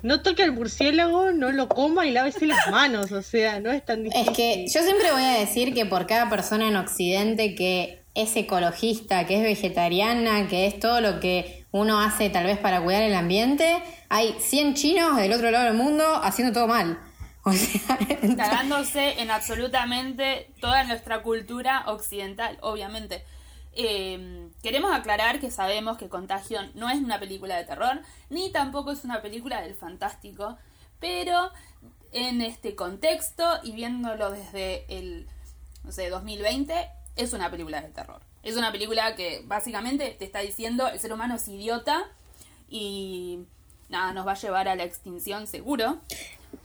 [0.05, 3.83] No toque al murciélago, no lo coma y lávese las manos, o sea, no es
[3.83, 4.29] tan difícil.
[4.29, 8.37] Es que yo siempre voy a decir que por cada persona en Occidente que es
[8.37, 13.03] ecologista, que es vegetariana, que es todo lo que uno hace tal vez para cuidar
[13.03, 17.01] el ambiente, hay 100 chinos del otro lado del mundo haciendo todo mal.
[17.45, 17.53] O
[18.95, 23.25] en absolutamente toda nuestra cultura occidental, obviamente.
[23.73, 28.01] Eh, queremos aclarar que sabemos que Contagion no es una película de terror,
[28.31, 30.57] ni tampoco es una película del fantástico,
[31.01, 31.51] pero
[32.13, 35.27] en este contexto y viéndolo desde el,
[35.83, 38.21] no sé, 2020, es una película de terror.
[38.45, 42.05] Es una película que básicamente te está diciendo el ser humano es idiota
[42.69, 43.41] y
[43.89, 45.99] nada, nos va a llevar a la extinción seguro.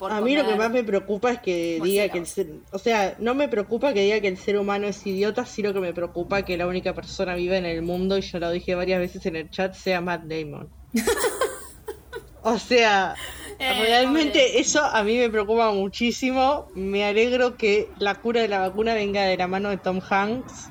[0.01, 3.15] A mí lo que más me preocupa es que diga que el ser, o sea,
[3.17, 6.43] no me preocupa que diga que el ser humano es idiota, sino que me preocupa
[6.43, 9.35] que la única persona viva en el mundo, y yo lo dije varias veces en
[9.35, 10.69] el chat, sea Matt Damon.
[12.43, 13.15] o sea,
[13.59, 16.67] Eh, realmente eso a mí me preocupa muchísimo.
[16.75, 20.69] Me alegro que la cura de la vacuna venga de la mano de Tom Hanks.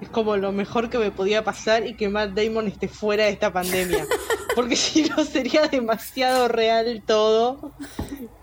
[0.00, 3.30] Es como lo mejor que me podía pasar y que Matt Damon esté fuera de
[3.30, 4.06] esta pandemia.
[4.54, 7.72] Porque si no sería demasiado real todo.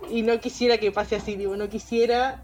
[0.09, 2.43] Y no quisiera que pase así, digo, no quisiera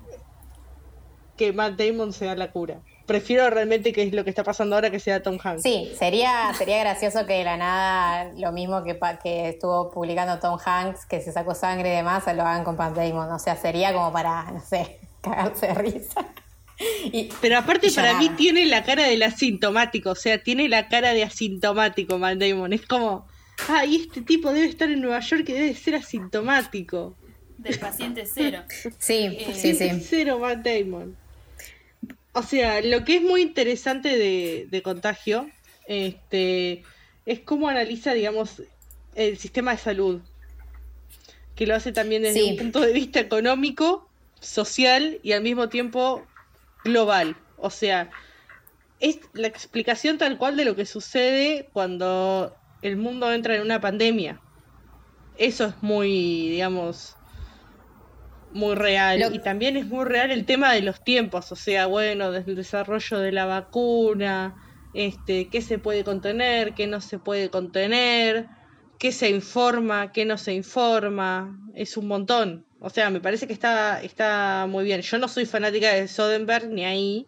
[1.38, 2.80] que Matt Damon sea la cura.
[3.05, 5.64] Prefiero realmente que es lo que está pasando ahora que sea Tom Hanks.
[5.64, 10.57] sí, sería, sería gracioso que de la nada, lo mismo que, que estuvo publicando Tom
[10.64, 13.32] Hanks, que se sacó sangre y demás, lo hagan con Pat Damon.
[13.32, 16.26] O sea, sería como para, no sé, cagarse de risa.
[17.42, 21.14] Pero aparte y para mí tiene la cara del asintomático, o sea, tiene la cara
[21.14, 22.74] de asintomático Matt Damon.
[22.74, 23.28] Es como,
[23.68, 27.16] ah, y este tipo debe estar en Nueva York y debe ser asintomático.
[27.58, 28.64] Del paciente cero.
[29.00, 29.90] Sí, Eh, sí, sí.
[30.02, 31.16] Cero Matt Damon.
[32.34, 35.50] O sea, lo que es muy interesante de, de Contagio
[35.86, 36.84] este,
[37.26, 38.64] es cómo analiza, digamos,
[39.16, 40.22] el sistema de salud.
[41.56, 42.50] Que lo hace también desde Sí.
[42.52, 44.08] un punto de vista económico,
[44.40, 46.26] social y al mismo tiempo
[46.84, 47.46] global.
[47.56, 48.14] O sea,
[49.00, 53.82] es la explicación tal cual de lo que sucede cuando el mundo entra en una
[53.82, 54.44] pandemia.
[55.34, 57.18] Eso es muy, digamos,
[58.50, 59.20] muy real.
[59.20, 62.52] Lo- Y también es muy real el tema de los tiempos, o sea, bueno, desde
[62.52, 64.56] el desarrollo de la vacuna,
[64.94, 68.48] este, qué se puede contener, qué no se puede contener,
[68.98, 72.68] qué se informa, qué no se informa, es un montón.
[72.84, 75.02] O sea, me parece que está, está muy bien.
[75.02, 77.28] Yo no soy fanática de Soderbergh ni ahí,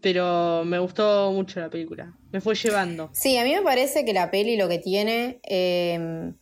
[0.00, 2.14] pero me gustó mucho la película.
[2.32, 3.10] Me fue llevando.
[3.12, 6.32] Sí, a mí me parece que la peli lo que tiene eh,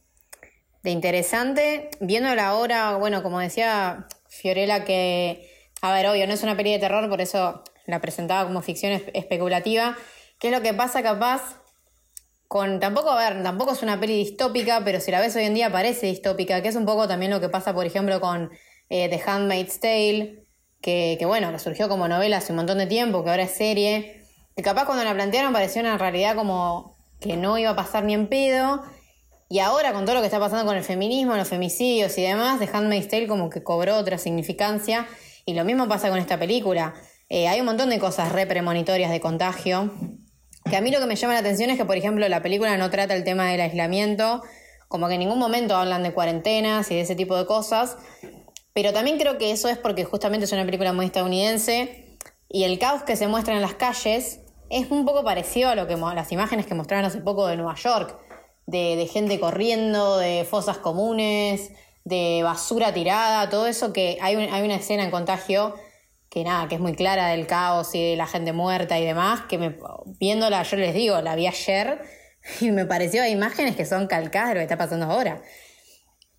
[0.83, 5.49] de interesante, viéndola ahora, bueno, como decía Fiorella, que,
[5.81, 8.93] a ver, obvio, no es una peli de terror, por eso la presentaba como ficción
[8.93, 9.97] espe- especulativa.
[10.39, 11.61] ¿Qué es lo que pasa capaz
[12.55, 15.55] con, tampoco, a ver, tampoco es una peli distópica, pero si la ves hoy en
[15.55, 18.53] día parece distópica, que es un poco también lo que pasa, por ejemplo, con
[18.91, 20.45] eh, The Handmaid's Tale,
[20.81, 23.51] que, que bueno, que surgió como novela hace un montón de tiempo, que ahora es
[23.51, 24.23] serie,
[24.55, 28.15] que capaz cuando la plantearon pareció una realidad como que no iba a pasar ni
[28.15, 28.85] en pedo,
[29.49, 32.61] y ahora con todo lo que está pasando con el feminismo, los femicidios y demás,
[32.61, 35.09] The Handmaid's Tale como que cobró otra significancia,
[35.45, 36.95] y lo mismo pasa con esta película.
[37.29, 39.93] Eh, hay un montón de cosas re premonitorias de contagio,
[40.69, 42.77] que a mí lo que me llama la atención es que, por ejemplo, la película
[42.77, 44.43] no trata el tema del aislamiento,
[44.89, 47.97] como que en ningún momento hablan de cuarentenas y de ese tipo de cosas,
[48.73, 52.79] pero también creo que eso es porque justamente es una película muy estadounidense y el
[52.79, 54.41] caos que se muestra en las calles
[54.71, 57.75] es un poco parecido a lo que las imágenes que mostraron hace poco de Nueva
[57.77, 58.19] York,
[58.67, 61.71] de, gente corriendo, de fosas comunes,
[62.05, 65.75] de basura tirada, todo eso que hay, hay una escena en contagio
[66.35, 69.43] que nada, que es muy clara del caos y de la gente muerta y demás,
[69.49, 69.77] que me,
[70.19, 72.03] viéndola, yo les digo, la vi ayer
[72.61, 75.41] y me pareció hay imágenes que son calcadas de lo que está pasando ahora.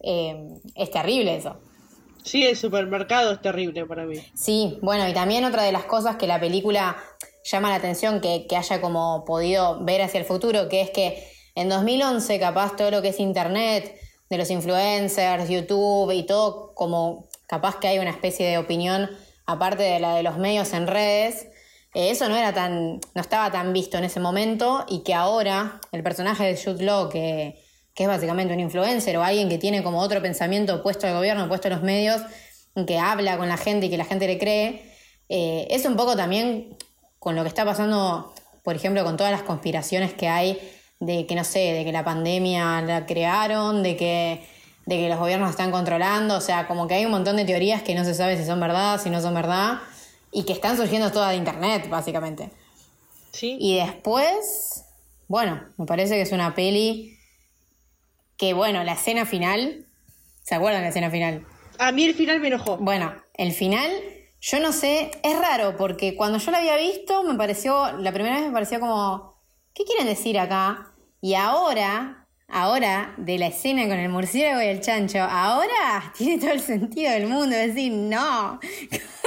[0.02, 0.36] Eh,
[0.76, 1.62] es terrible eso.
[2.26, 4.18] Sí, el supermercado es terrible para mí.
[4.36, 6.98] Sí, bueno, y también otra de las cosas que la película
[7.46, 11.26] llama la atención que, que haya como podido ver hacia el futuro, que es que
[11.56, 13.98] en 2011 capaz todo lo que es internet,
[14.30, 19.10] de los influencers, YouTube y todo, como capaz que hay una especie de opinión
[19.46, 21.48] aparte de la de los medios en redes,
[21.94, 25.80] eh, eso no era tan, no estaba tan visto en ese momento y que ahora
[25.92, 29.84] el personaje de Jude Law, que, que es básicamente un influencer o alguien que tiene
[29.84, 32.22] como otro pensamiento opuesto al gobierno, opuesto a los medios,
[32.86, 34.94] que habla con la gente y que la gente le cree,
[35.30, 36.78] eh, es un poco también
[37.20, 38.34] con lo que está pasando,
[38.64, 40.60] por ejemplo, con todas las conspiraciones que hay
[41.00, 44.55] de que, no sé, de que la pandemia la crearon, de que,
[44.86, 47.82] de que los gobiernos están controlando, o sea, como que hay un montón de teorías
[47.82, 49.80] que no se sabe si son verdad, si no son verdad,
[50.32, 52.52] y que están surgiendo todas de internet, básicamente.
[53.32, 53.58] Sí.
[53.60, 54.86] Y después,
[55.28, 57.18] bueno, me parece que es una peli
[58.38, 59.88] que, bueno, la escena final,
[60.44, 61.46] ¿se acuerdan de la escena final?
[61.80, 62.78] A mí el final me enojó.
[62.78, 63.92] Bueno, el final,
[64.40, 68.36] yo no sé, es raro porque cuando yo la había visto, me pareció, la primera
[68.36, 69.42] vez me pareció como,
[69.74, 70.92] ¿qué quieren decir acá?
[71.22, 76.52] Y ahora, ahora, de la escena con el murciélago y el chancho, ahora tiene todo
[76.52, 78.60] el sentido del mundo, decir, no.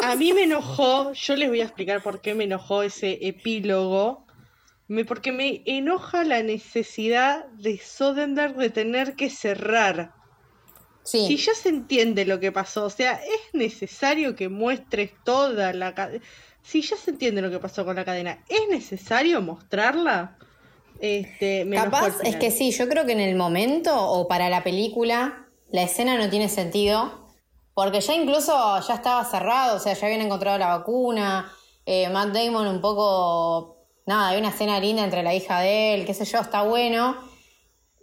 [0.02, 4.26] A mí me enojó, yo les voy a explicar por qué me enojó ese epílogo.
[4.86, 10.14] Me, porque me enoja la necesidad de Soderbergh de tener que cerrar.
[11.02, 15.72] Si Sí, ya se entiende lo que pasó, o sea, es necesario que muestres toda
[15.72, 16.24] la cadena.
[16.62, 20.38] Si ya se entiende lo que pasó con la cadena, ¿es necesario mostrarla?
[21.00, 25.46] Este, Capaz es que sí, yo creo que en el momento o para la película
[25.70, 27.28] la escena no tiene sentido
[27.78, 31.52] porque ya incluso ya estaba cerrado, o sea, ya habían encontrado la vacuna,
[31.86, 36.04] eh, Matt Damon un poco, nada, hay una escena linda entre la hija de él,
[36.04, 37.16] qué sé yo, está bueno.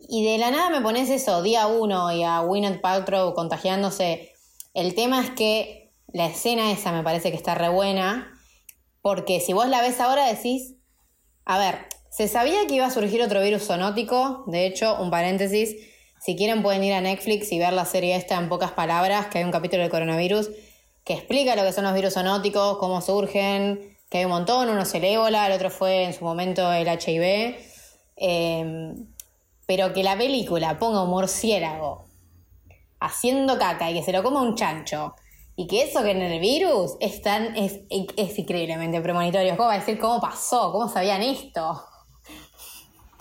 [0.08, 4.32] Y de la nada me pones eso, día uno y a Gwyneth Paltrow contagiándose.
[4.74, 8.34] El tema es que la escena esa me parece que está re buena,
[9.02, 10.76] porque si vos la ves ahora decís,
[11.44, 14.46] a ver, se sabía que iba a surgir otro virus zoonótico.
[14.48, 15.76] De hecho, un paréntesis.
[16.22, 19.40] Si quieren pueden ir a Netflix y ver la serie esta en pocas palabras, que
[19.40, 20.50] hay un capítulo del coronavirus
[21.04, 24.70] que explica lo que son los virus zoonóticos, cómo surgen, que hay un montón.
[24.70, 27.58] Uno es el ébola, el otro fue en su momento el HIV.
[28.16, 28.94] Eh,
[29.68, 32.06] pero que la película ponga un murciélago
[33.02, 35.16] haciendo caca y que se lo coma un chancho
[35.58, 39.58] Y que eso que en el virus es tan, es, es increíblemente premonitorio.
[39.58, 40.72] ¿Cómo va a decir cómo pasó?
[40.72, 41.84] ¿Cómo sabían esto?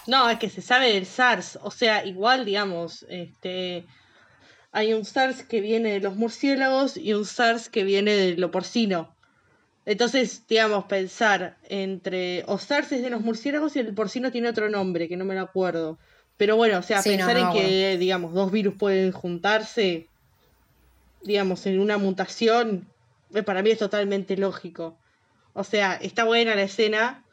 [0.07, 1.59] No, es que se sabe del SARS.
[1.63, 3.87] O sea, igual, digamos, este.
[4.73, 8.51] Hay un SARS que viene de los murciélagos y un SARS que viene de lo
[8.51, 9.15] porcino.
[9.87, 12.45] Entonces, digamos, pensar entre.
[12.47, 15.35] O SARS es de los murciélagos y el porcino tiene otro nombre, que no me
[15.35, 15.99] lo acuerdo.
[16.37, 20.09] Pero bueno, o sea, pensar en que, digamos, dos virus pueden juntarse,
[21.23, 22.89] digamos, en una mutación,
[23.33, 24.99] eh, para mí es totalmente lógico.
[25.53, 27.24] O sea, está buena la escena,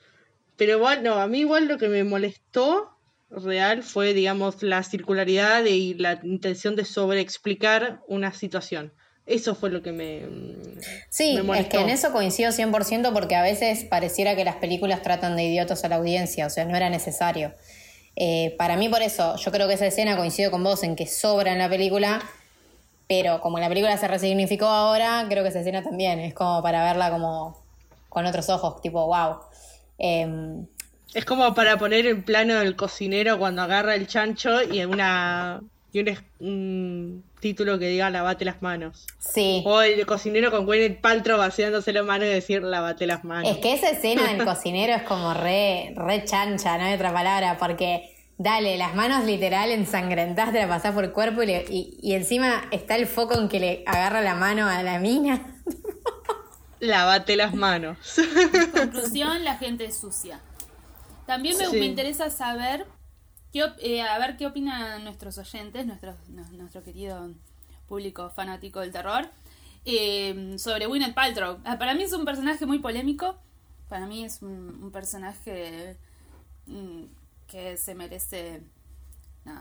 [0.62, 2.96] pero igual, no, a mí igual lo que me molestó
[3.32, 8.94] real fue, digamos, la circularidad y la intención de sobreexplicar una situación.
[9.26, 10.22] Eso fue lo que me.
[11.10, 15.36] Sí, es que en eso coincido 100% porque a veces pareciera que las películas tratan
[15.36, 17.56] de idiotos a la audiencia, o sea, no era necesario.
[18.16, 21.08] Eh, para mí, por eso, yo creo que esa escena coincido con vos en que
[21.08, 22.22] sobra en la película,
[23.08, 26.84] pero como la película se resignificó ahora, creo que esa escena también es como para
[26.84, 27.66] verla como
[28.10, 29.40] con otros ojos, tipo, wow.
[30.04, 30.66] Em,
[31.14, 35.62] es como para poner en plano el cocinero cuando agarra el chancho y una
[35.94, 36.00] y
[36.40, 39.06] un, título que diga lavate las manos.
[39.20, 39.62] Sí.
[39.66, 43.50] O el cocinero con Gwyneth Paltrow vaciándose las manos y decir lavate las manos.
[43.50, 47.58] Es que esa escena del cocinero es como re, re chancha, no hay otra palabra,
[47.60, 52.64] porque dale, las manos literal ensangrentadas te la pasás por el cuerpo y, y, encima
[52.72, 55.61] está el foco en que le agarra la mano a la mina.
[56.82, 57.98] Lavate las manos.
[58.74, 60.42] Conclusión, la gente es sucia.
[61.26, 62.86] También me, me interesa saber
[63.54, 67.34] eh, a ver qué opinan nuestros oyentes, nuestro, nuestro querido
[67.88, 69.30] público fanático del terror,
[69.84, 71.60] eh, sobre Gwyneth Paltrow.
[71.66, 73.38] Ah, para mí es un personaje muy polémico.
[73.90, 75.98] Para mí es un, personaje
[76.66, 77.04] mm,
[77.48, 78.64] que se merece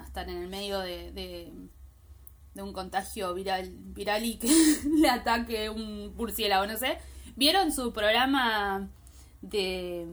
[0.07, 1.53] estar en el medio de, de,
[2.57, 4.49] un contagio viral, viral y que
[5.01, 6.99] le ataque un murciélago, no sé.
[7.37, 8.89] ¿Vieron su programa
[9.41, 10.07] de,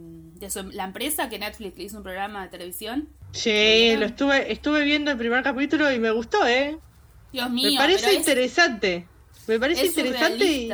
[0.71, 3.09] la empresa que Netflix le hizo un programa de televisión?
[3.31, 6.77] Sí, lo estuve, estuve viendo el primer capítulo y me gustó, ¿eh?
[7.33, 7.71] Dios mío.
[7.71, 9.07] Me parece interesante.
[9.47, 10.69] Me parece interesante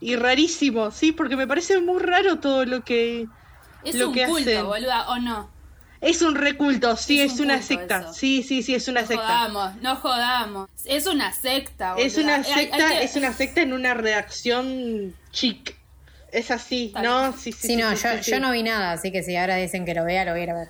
[0.00, 3.28] y, rarísimo, sí, porque me parece muy raro todo lo que.
[3.84, 5.50] Es lo un que culto, boluda, ¿o no?
[6.02, 8.12] Es un reculto, sí, es, una secta.
[8.12, 9.24] Sí, sí, sí, es una no secta.
[9.24, 10.70] Jodamos, no jodamos.
[10.84, 12.06] Es una secta, boluda.
[12.06, 15.76] Es una secta, es una secta en una redacción chic.
[16.32, 17.32] Es así, ¿no?
[17.34, 19.94] Sí, sí, sí, no, yo, yo no vi nada, así que si ahora dicen que
[19.94, 20.68] lo vea, lo voy a ir a ver.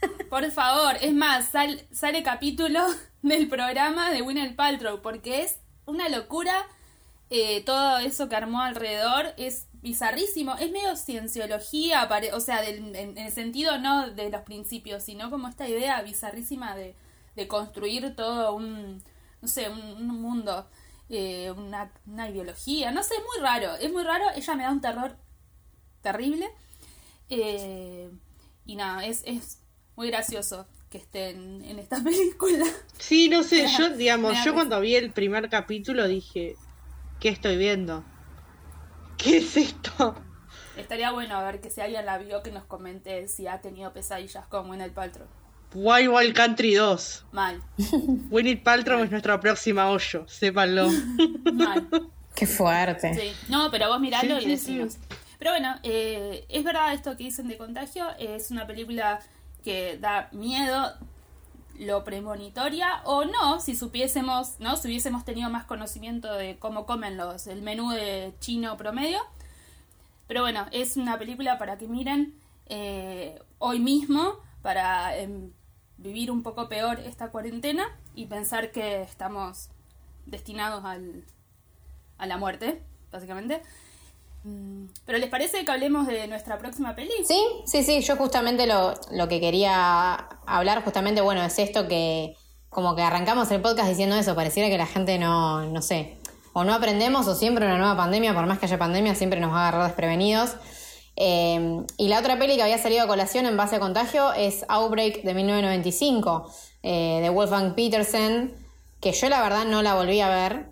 [0.30, 1.50] Por favor, es más,
[1.92, 2.80] sale capítulo
[3.22, 6.66] del programa de Winner Paltrow, porque es una locura
[7.34, 13.32] eh, todo eso que armó alrededor, es bizarrísimo, es medio cienciología, o sea, en, el
[13.32, 16.94] sentido no de los principios, sino como esta idea bizarrísima de,
[17.48, 19.02] construir todo un,
[19.40, 20.68] no sé, un, mundo,
[21.08, 24.70] eh, una, una, ideología, no sé, es muy raro, es muy raro, ella me da
[24.70, 25.16] un terror
[26.02, 26.48] terrible.
[27.28, 28.10] Eh,
[28.66, 29.58] y nada, es, es
[29.96, 32.66] muy gracioso que estén en esta película.
[32.98, 36.56] Sí, no sé, yo, digamos, yo cuando vi el primer capítulo dije,
[37.18, 38.04] ¿qué estoy viendo?
[39.16, 40.14] ¿Qué es esto?
[40.76, 43.92] Estaría bueno a ver que si alguien la vio que nos comente si ha tenido
[43.92, 45.26] pesadillas como en el Paltrow.
[45.74, 47.26] Wild Wild Country 2.
[47.32, 47.62] Mal.
[48.30, 50.88] Winnie Paltrow es nuestra próxima hoyo, sépanlo.
[51.52, 51.88] Mal.
[52.34, 53.14] Qué fuerte.
[53.14, 53.32] Sí.
[53.48, 54.98] No, pero vos miralo y decimos.
[55.38, 58.06] Pero bueno, eh, es verdad esto que dicen de contagio.
[58.18, 59.20] Es una película
[59.62, 60.94] que da miedo,
[61.78, 64.76] lo premonitoria o no, si supiésemos, ¿no?
[64.76, 69.20] Si hubiésemos tenido más conocimiento de cómo comen los, el menú de chino promedio.
[70.28, 72.34] Pero bueno, es una película para que miren
[72.66, 75.50] eh, hoy mismo, para em,
[75.98, 79.70] vivir un poco peor esta cuarentena y pensar que estamos
[80.26, 81.24] destinados al,
[82.18, 83.62] a la muerte, básicamente.
[84.44, 87.26] Mm, pero ¿les parece que hablemos de nuestra próxima película?
[87.26, 90.14] Sí, sí, sí, yo justamente lo, lo que quería
[90.46, 92.36] hablar justamente, bueno, es esto que
[92.68, 96.16] como que arrancamos el podcast diciendo eso, pareciera que la gente no, no sé,
[96.54, 99.52] o no aprendemos o siempre una nueva pandemia, por más que haya pandemia, siempre nos
[99.52, 100.56] va a agarrar desprevenidos.
[101.16, 104.64] Eh, y la otra peli que había salido a colación en base a contagio es
[104.68, 106.50] Outbreak de 1995,
[106.82, 108.54] eh, de Wolfgang Petersen,
[109.00, 110.70] que yo la verdad no la volví a ver,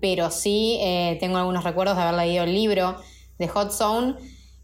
[0.00, 2.96] pero sí eh, tengo algunos recuerdos de haber leído el libro
[3.38, 4.14] de Hot Zone,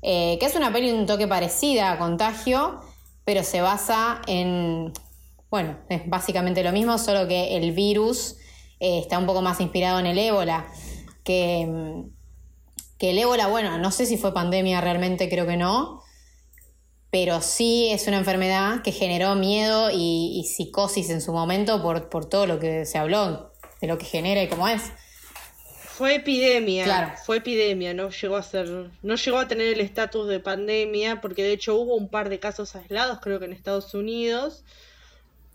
[0.02, 2.80] eh, que es una peli un toque parecida a Contagio,
[3.24, 4.92] pero se basa en,
[5.50, 8.36] bueno, es básicamente lo mismo, solo que el virus
[8.80, 10.66] eh, está un poco más inspirado en el ébola,
[11.24, 12.04] que,
[12.98, 16.02] que el ébola, bueno, no sé si fue pandemia realmente, creo que no,
[17.10, 22.08] pero sí es una enfermedad que generó miedo y, y psicosis en su momento por,
[22.08, 24.82] por todo lo que se habló, de lo que genera y cómo es
[26.02, 27.12] fue epidemia, Claro.
[27.24, 31.44] fue epidemia, no llegó a ser, no llegó a tener el estatus de pandemia, porque
[31.44, 34.64] de hecho hubo un par de casos aislados, creo que en Estados Unidos.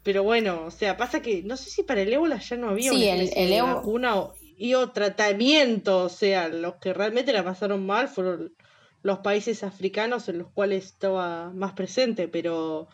[0.04, 2.92] Pero bueno, o sea, pasa que no sé si para el ébola ya no había
[2.92, 6.94] Sí, una el- el de ébo- vacuna o, y o tratamiento, o sea, los que
[6.94, 8.54] realmente la pasaron mal fueron
[9.04, 12.88] los países africanos en los cuales estaba más presente, pero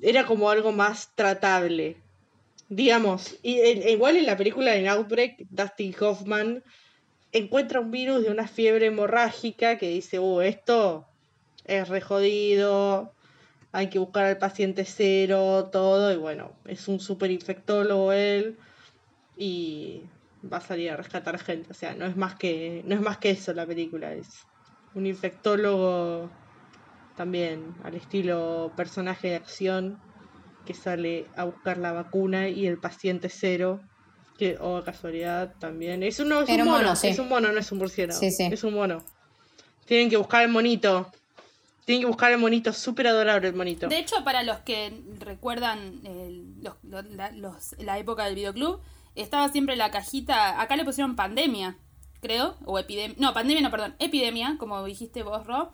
[0.00, 1.98] era como algo más tratable.
[2.70, 6.64] Digamos, y e- igual en la película en Outbreak, Dustin Hoffman
[7.38, 11.06] encuentra un virus de una fiebre hemorrágica que dice, uh, esto
[11.64, 13.12] es re jodido,
[13.72, 18.56] hay que buscar al paciente cero, todo, y bueno, es un super infectólogo él,
[19.36, 20.02] y
[20.50, 23.18] va a salir a rescatar gente, o sea, no es más que, no es más
[23.18, 24.46] que eso la película, es
[24.94, 26.30] un infectólogo
[27.16, 29.98] también al estilo personaje de acción
[30.64, 33.80] que sale a buscar la vacuna y el paciente cero
[34.38, 37.08] que o casualidad también es un, es mono, mono, sí.
[37.08, 38.44] es un mono no es un murciélago Sí, sí.
[38.50, 39.02] es un mono
[39.86, 41.10] tienen que buscar el monito
[41.84, 46.00] tienen que buscar el monito súper adorable el monito De hecho, para los que recuerdan
[46.04, 48.80] el- los- los- la, los- la época del videoclub,
[49.14, 50.60] estaba siempre la cajita.
[50.60, 51.76] Acá le pusieron pandemia,
[52.20, 53.16] creo, o epidemia.
[53.20, 55.70] No, pandemia, no, perdón, epidemia, como dijiste vos, Ro.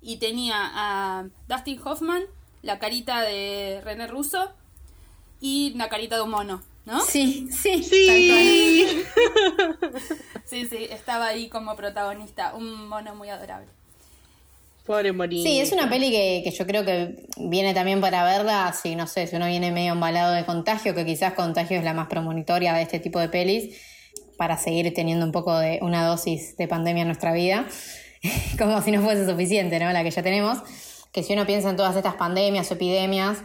[0.00, 2.22] Y tenía a Dustin Hoffman,
[2.62, 4.50] la carita de René Russo
[5.42, 7.00] y la carita de un mono, ¿no?
[7.00, 7.82] Sí, sí.
[7.82, 8.86] sí
[10.44, 13.68] Sí, sí, estaba ahí como protagonista, un mono muy adorable.
[14.84, 18.72] pobre monito Sí, es una peli que, que yo creo que viene también para verla,
[18.72, 21.94] si no sé, si uno viene medio embalado de contagio, que quizás contagio es la
[21.94, 23.76] más premonitoria de este tipo de pelis,
[24.40, 27.66] para seguir teniendo un poco de una dosis de pandemia en nuestra vida,
[28.58, 29.92] como si no fuese suficiente, ¿no?
[29.92, 30.58] La que ya tenemos.
[31.12, 33.38] Que si uno piensa en todas estas pandemias o epidemias,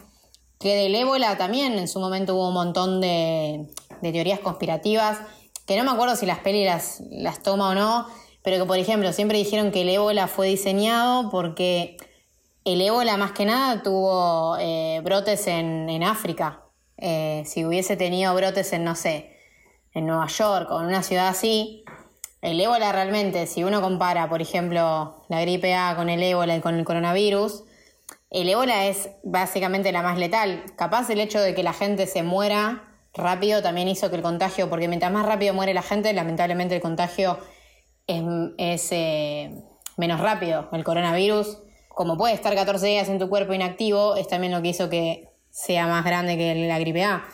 [0.60, 3.68] que del ébola también en su momento hubo un montón de,
[4.01, 5.20] de teorías conspirativas,
[5.66, 6.68] que no me acuerdo si las pelis
[7.10, 8.08] las, toma o no,
[8.43, 11.97] pero que por ejemplo siempre dijeron que el ébola fue diseñado porque
[12.64, 16.62] el ébola más que nada tuvo eh, brotes en, en África.
[16.97, 19.36] Eh, si hubiese tenido brotes en, no sé,
[19.93, 21.84] en Nueva York o en una ciudad así,
[22.41, 26.62] el ébola realmente, si uno compara, por ejemplo, la gripe A con el ébola y
[26.62, 27.64] con el coronavirus,
[28.30, 30.63] el ébola es básicamente la más letal.
[30.76, 34.69] Capaz el hecho de que la gente se muera rápido también hizo que el contagio,
[34.69, 37.39] porque mientras más rápido muere la gente, lamentablemente el contagio
[38.07, 39.63] es, eh,
[39.97, 40.69] menos rápido.
[40.73, 41.59] El coronavirus,
[41.89, 45.30] como puede estar 14 días en tu cuerpo inactivo, es también lo que hizo que
[45.49, 47.26] sea más grande que la gripe A.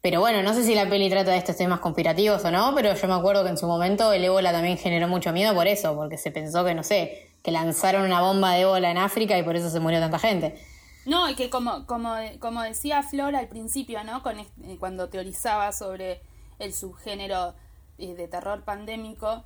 [0.00, 2.94] Pero bueno, no sé si la peli trata de estos temas conspirativos o no, pero
[2.94, 5.94] yo me acuerdo que en su momento el ébola también generó mucho miedo por eso,
[5.96, 9.42] porque se pensó que, no sé, que lanzaron una bomba de ébola en África y
[9.42, 10.60] por eso se murió tanta gente.
[11.06, 14.22] No, y que como, como, como decía Flor al principio, ¿no?
[14.22, 14.46] Con eh,
[14.78, 16.20] cuando teorizaba sobre
[16.58, 17.54] el subgénero
[17.96, 19.44] eh, de terror pandémico,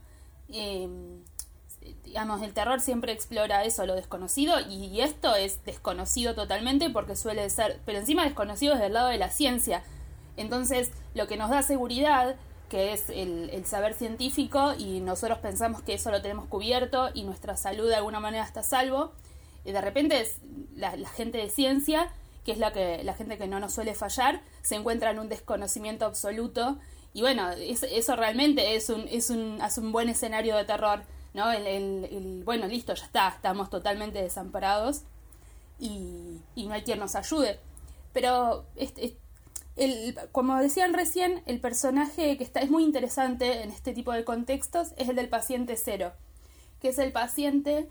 [0.49, 0.89] eh,
[2.03, 7.15] digamos, el terror siempre explora eso, lo desconocido, y, y esto es desconocido totalmente porque
[7.15, 9.85] suele ser, pero encima desconocido desde el lado de la ciencia.
[10.37, 12.35] Entonces, lo que nos da seguridad,
[12.73, 17.55] que es el, saber científico, y nosotros pensamos que eso lo tenemos cubierto y nuestra
[17.55, 19.13] salud de alguna manera está a salvo,
[19.67, 20.37] y de repente es
[20.75, 22.11] la, gente de ciencia,
[22.47, 25.29] que es la, que, la gente que no nos suele fallar, se encuentra en un
[25.29, 26.79] desconocimiento absoluto.
[27.13, 31.03] Y bueno, es- eso realmente es un, es un, hace un buen escenario de terror,
[31.35, 31.53] ¿no?
[31.53, 35.03] El, bueno, listo, ya está, estamos totalmente desamparados
[35.79, 37.61] y, y no hay quien nos ayude.
[38.15, 39.13] Pero, este, es-
[39.77, 44.25] el, como decían recién, el personaje que está, es muy interesante en este tipo de
[44.25, 46.13] contextos es el del paciente cero,
[46.81, 47.89] que es el paciente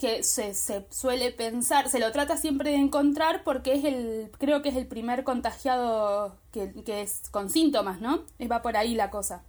[0.00, 4.62] que se, se suele pensar, se lo trata siempre de encontrar porque es el, creo
[4.62, 8.24] que es el primer contagiado que, es con síntomas, ¿no?
[8.50, 9.42] Va por ahí la cosa.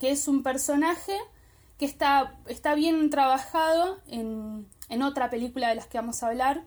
[0.00, 1.12] Que es un personaje
[1.78, 6.64] que está, está bien trabajado en, en otra película de las que vamos a hablar.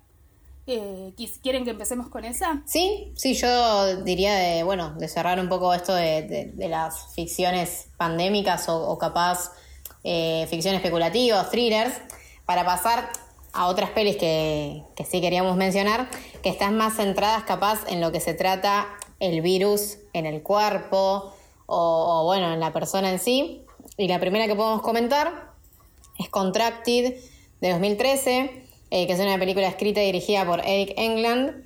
[1.42, 2.62] ¿Quieren que empecemos con esa?
[2.66, 8.70] Sí, sí, yo diría de, bueno, de cerrar un poco esto de, las ficciones pandémicas
[8.70, 9.52] o, capaz
[10.04, 11.94] eh, ficción thrillers,
[12.46, 13.10] para pasar
[13.54, 16.10] a otras pelis que, sí queríamos mencionar,
[16.42, 18.88] que están más centradas capaz en lo que se trata
[19.20, 21.34] el virus en el cuerpo
[21.66, 23.66] o, bueno, en la persona en sí.
[23.98, 25.54] Y la primera que podemos comentar
[26.18, 27.16] es Contracted
[27.62, 31.64] de 2013, eh, que es una película escrita y dirigida por Eric England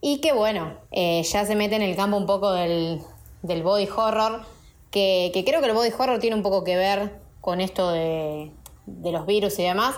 [0.00, 3.00] y que bueno, eh, ya se mete en el campo un poco del,
[3.42, 4.42] del body horror,
[4.90, 8.52] que, creo que el body horror tiene un poco que ver con esto de,
[8.86, 9.96] de los virus y demás,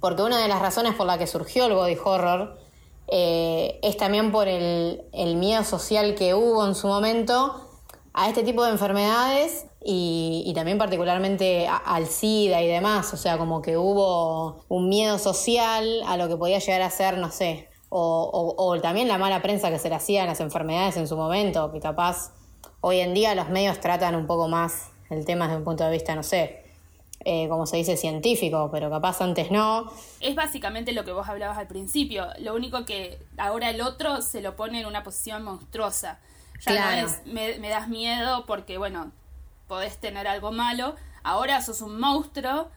[0.00, 2.56] porque una de las razones por la que surgió el body horror
[3.08, 7.68] eh, es también por el, el miedo social que hubo en su momento
[8.14, 13.16] a este tipo de enfermedades y, y también particularmente a- al SIDA y demás, o
[13.16, 17.30] sea, como que hubo un miedo social a lo que podía llegar a ser, no
[17.30, 20.96] sé, o, o- o también la mala prensa que se le hacía a las enfermedades
[20.96, 22.32] en su momento, que capaz
[22.80, 25.90] hoy en día los medios tratan un poco más el tema desde un punto de
[25.90, 26.62] vista, no sé,
[27.24, 29.90] eh, como se dice, científico, pero capaz antes no.
[30.20, 32.26] Es básicamente lo que vos hablabas al principio.
[32.40, 36.18] Lo único que ahora el otro se lo pone en una posición monstruosa.
[36.66, 37.02] Ya Claro.
[37.02, 39.12] no es me, me das miedo porque, bueno,
[39.66, 40.96] podés tener algo malo.
[41.22, 42.70] Ahora sos un monstruo.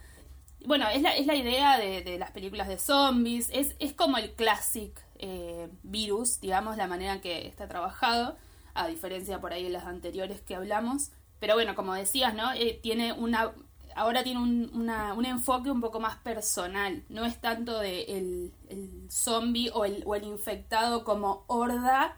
[0.65, 3.49] Bueno, es la, es la idea de, de las películas de zombies.
[3.51, 8.35] Es, es como el classic eh, virus, digamos, la manera que está trabajado.
[8.73, 11.11] A diferencia por ahí de las anteriores que hablamos.
[11.39, 12.51] Pero bueno, como decías, ¿no?
[12.53, 13.53] Eh, tiene una
[13.95, 17.03] ahora tiene un, un enfoque un poco más personal.
[17.09, 22.17] No es tanto de el, el zombie o el, o el infectado como horda,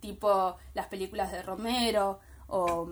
[0.00, 2.90] tipo las películas de Romero o,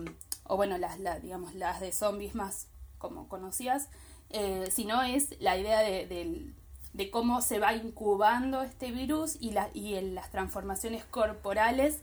[0.51, 3.87] o bueno, las, la- digamos, las de zombies más como conocidas,
[4.31, 6.51] eh, sino es la idea de,
[6.93, 11.99] de cómo se va incubando este virus y, la, y en las transformaciones corporales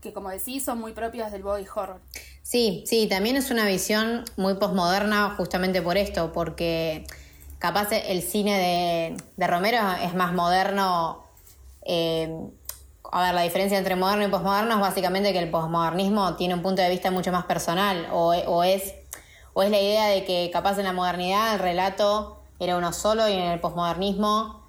[0.00, 2.00] que como decís son muy propias del body horror.
[2.42, 7.06] Sí, sí, también es una visión muy posmoderna justamente por esto, porque
[7.58, 11.24] capaz el cine de, de Romero es más moderno.
[11.82, 12.34] eh,
[13.14, 16.62] a ver, la diferencia entre moderno y posmoderno es básicamente que el posmodernismo tiene un
[16.62, 18.94] punto de vista mucho más personal, o, es,
[19.52, 23.28] o es la idea de que capaz en la modernidad el relato era uno solo
[23.28, 24.64] y en el posmodernismo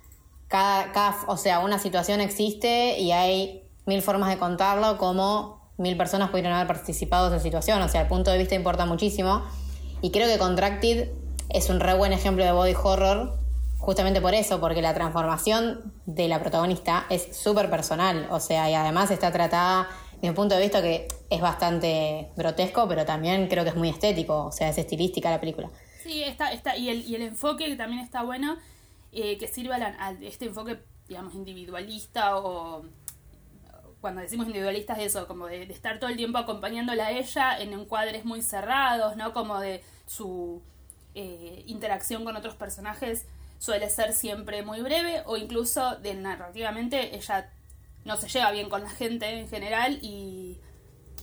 [0.48, 5.98] cada, cada, o sea, una situación existe y hay mil formas de contarlo, como mil
[5.98, 7.82] personas pudieron haber participado de esa situación.
[7.82, 9.44] O sea, el punto de vista importa muchísimo.
[10.02, 11.10] Y creo que Contracted
[11.50, 13.40] es un re buen ejemplo de body horror,
[13.86, 18.28] justamente por eso, porque la transformación de la protagonista es súper personal.
[18.32, 22.88] O sea, y además está tratada desde un punto de vista que es bastante grotesco,
[22.88, 24.46] pero también creo que es muy estético.
[24.46, 25.70] O sea, es estilística la película.
[26.02, 28.58] Sí, está, está, y el, y el enfoque que también está bueno,
[29.12, 32.86] eh, que sirve a, este enfoque, digamos, individualista o
[34.02, 37.60] cuando decimos individualistas es eso, como de, de estar todo el tiempo acompañándola a ella
[37.60, 39.32] en encuadres muy cerrados, ¿no?
[39.34, 40.62] Como de su
[41.14, 43.26] eh, interacción con otros personajes
[43.60, 47.52] suele ser siempre muy breve o incluso de narrativamente ella
[48.04, 50.60] no se lleva bien con la gente en general y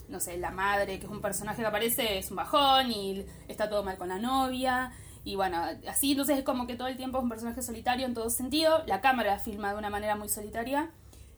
[0.09, 3.69] no sé, la madre, que es un personaje que aparece, es un bajón y está
[3.69, 4.93] todo mal con la novia.
[5.25, 8.15] Y bueno, así entonces es como que todo el tiempo es un personaje solitario en
[8.15, 8.83] todo sentido.
[8.87, 10.91] La cámara filma de una manera muy solitaria.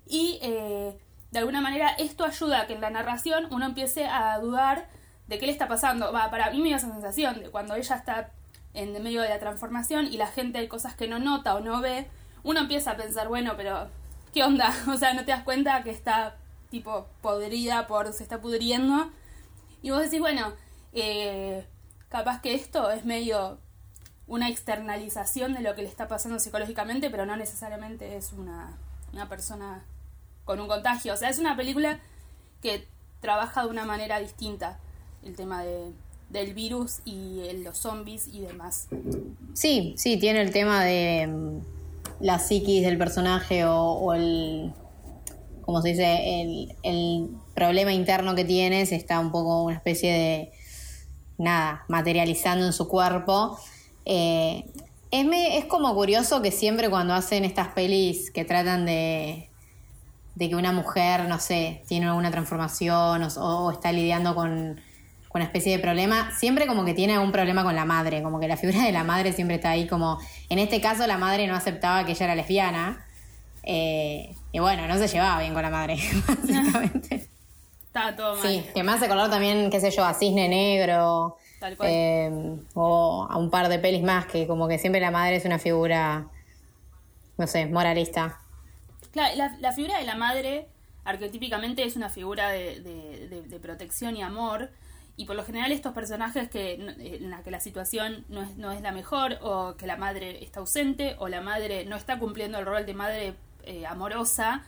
[0.07, 0.99] Y eh,
[1.31, 4.89] de alguna manera esto ayuda a que en la narración uno empiece a dudar
[5.29, 6.13] de qué le está pasando.
[6.13, 8.33] Va, para mí me dio esa sensación de cuando ella está
[8.75, 11.81] en medio de la transformación y la gente hay cosas que no nota o no
[11.81, 12.09] ve,
[12.43, 13.89] uno empieza a pensar, bueno, pero
[14.33, 14.75] ¿qué onda?
[14.89, 16.37] O sea, no te das cuenta que está
[16.71, 19.11] tipo podrida por se está pudriendo.
[19.81, 20.53] Y vos decís, bueno,
[20.93, 21.67] eh,
[22.09, 23.59] capaz que esto es medio
[24.27, 28.77] una externalización de lo que le está pasando psicológicamente, pero no necesariamente es una,
[29.13, 29.85] una persona
[30.45, 31.15] con un contagio.
[31.15, 32.01] O sea, es una película
[32.61, 32.89] que
[33.21, 34.79] trabaja de una manera distinta
[35.23, 35.93] el tema de,
[36.35, 38.89] del virus y eh, los zombies y demás.
[39.55, 41.59] Sí, sí, tiene el tema de mm,
[42.21, 44.73] la psiquis del personaje o, el,
[45.63, 50.13] como se dice, el, el problema interno que tiene, se está un poco una especie
[50.13, 50.53] de,
[51.39, 53.59] nada, materializando en su cuerpo.
[54.05, 54.65] Eh,
[55.11, 59.49] es, me- es como curioso que siempre cuando hacen estas pelis que tratan de,
[60.35, 63.29] de que una mujer, no sé, tiene alguna transformación o,
[63.67, 64.81] o está lidiando con
[65.35, 68.47] una especie de problema, siempre como que tiene algún problema con la madre, como que
[68.49, 71.55] la figura de la madre siempre está ahí como, en este caso la madre no
[71.57, 73.05] aceptaba que ella era lesbiana,
[73.65, 75.97] eh, y bueno, no se llevaba bien con la madre,
[76.29, 77.29] básicamente.
[77.87, 78.43] Está todo mal.
[78.47, 81.89] Sí, que me hace acordar también, qué sé yo, a Cisne Negro, Tal cual.
[81.93, 85.45] eh, o a un par de pelis más, que como que siempre la madre es
[85.45, 86.27] una figura,
[87.39, 88.41] no sé, moralista.
[89.13, 90.67] Claro, la, la figura de la madre
[91.05, 94.71] arquetípicamente es una figura de, de- de- de protección y amor.
[95.17, 98.57] Y por lo general estos personajes que no- en la que la situación no es,
[98.57, 102.19] no es la mejor, o que la madre está ausente, o la madre no está
[102.19, 103.35] cumpliendo el rol de madre
[103.67, 104.63] eh, amorosa,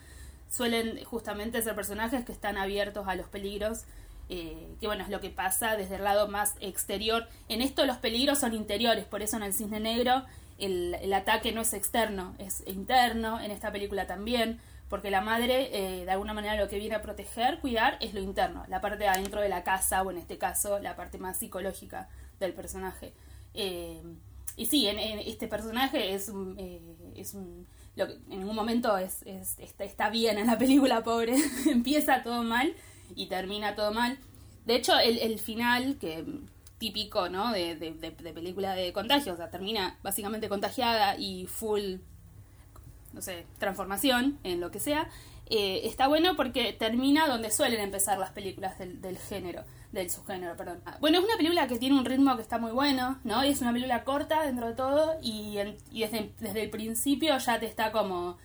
[0.48, 3.85] suelen justamente ser personajes que están abiertos a los peligros,
[4.28, 7.28] eh, que bueno, es lo que pasa desde el lado más exterior.
[7.48, 10.24] En esto los peligros son interiores, por eso en el cisne negro
[10.59, 15.70] el, el ataque no es externo, es interno, en esta película también, porque la madre
[15.72, 18.98] eh, de alguna manera lo que viene a proteger, cuidar, es lo interno, la parte
[18.98, 22.08] de adentro de la casa, o en este caso la parte más psicológica
[22.38, 23.12] del personaje.
[23.54, 24.02] Eh,
[24.56, 26.80] y sí, en, este personaje es un, eh,
[27.14, 31.34] es un lo que en ningún momento es, es- está, bien en la película, pobre.
[31.66, 32.74] Empieza todo mal
[33.14, 34.18] y termina todo mal.
[34.66, 36.24] De hecho, el, el final, que
[36.78, 37.52] típico, ¿no?
[37.52, 41.96] De, de, de, película de contagio, o sea, termina básicamente contagiada y full,
[43.16, 45.09] no sé, transformación en lo que sea,
[45.48, 50.55] eh, está bueno porque termina donde suelen empezar las películas del, del género, del subgénero,
[50.56, 50.82] perdón.
[51.01, 53.44] Bueno, es una película que tiene un ritmo que está muy bueno, ¿no?
[53.44, 55.59] Y es una película corta dentro de todo y,
[55.90, 58.36] y desde, desde el principio ya te está como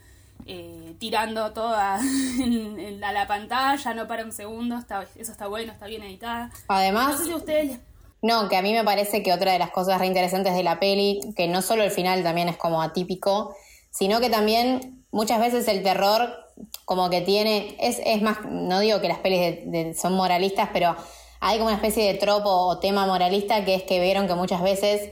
[0.45, 1.99] eh, tirando toda
[2.39, 6.49] en, a la pantalla, no para un segundo, está, eso está bueno, está bien editada.
[6.69, 7.79] Además, no, ustedes
[8.21, 11.19] no, que a mí me parece que otra de las cosas reinteresantes de la peli,
[11.35, 13.55] que no solo el final también es como atípico,
[13.91, 16.33] sino que también muchas veces el terror
[16.85, 20.95] como que tiene, es, es más, no digo que las pelis son moralistas, pero
[21.39, 24.61] hay como una especie de tropo o tema moralista que es que vieron que muchas
[24.61, 25.11] veces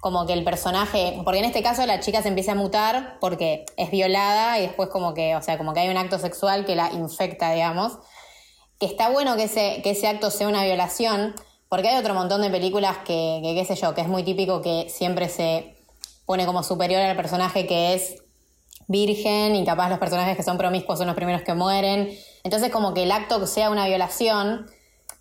[0.00, 3.64] como que el personaje, porque en este caso la chica se empieza a mutar porque
[3.76, 6.74] es violada y después como que, o sea, como que hay un acto sexual que
[6.74, 7.98] la infecta, digamos,
[8.80, 11.36] que está bueno que ese, que ese acto sea una violación,
[11.68, 14.60] porque hay otro montón de películas que, que, qué sé yo, que es muy típico
[14.60, 15.71] que siempre se
[16.32, 18.22] pone como superior al personaje que es
[18.88, 22.08] virgen y capaz los personajes que son promiscuos son los primeros que mueren.
[22.42, 24.64] Entonces como que el acto sea una violación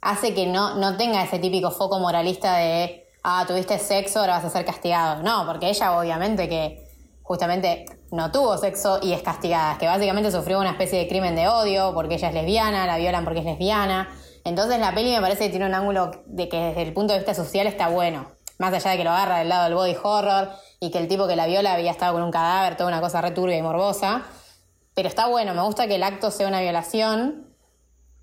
[0.01, 4.45] hace que no, no tenga ese típico foco moralista de ah, tuviste sexo, ahora vas
[4.45, 5.21] a ser castigado.
[5.21, 6.87] No, porque ella obviamente que
[7.23, 11.49] justamente no tuvo sexo y es castigada, que básicamente sufrió una especie de crimen de
[11.49, 14.07] odio porque ella es lesbiana, la violan porque es lesbiana.
[14.45, 17.19] Entonces la peli me parece que tiene un ángulo de que desde el punto de
[17.19, 18.27] vista social está bueno.
[18.61, 21.27] Más allá de que lo agarra del lado del body horror y que el tipo
[21.27, 24.21] que la viola había estado con un cadáver, toda una cosa returbia y morbosa.
[24.93, 27.55] Pero está bueno, me gusta que el acto sea una violación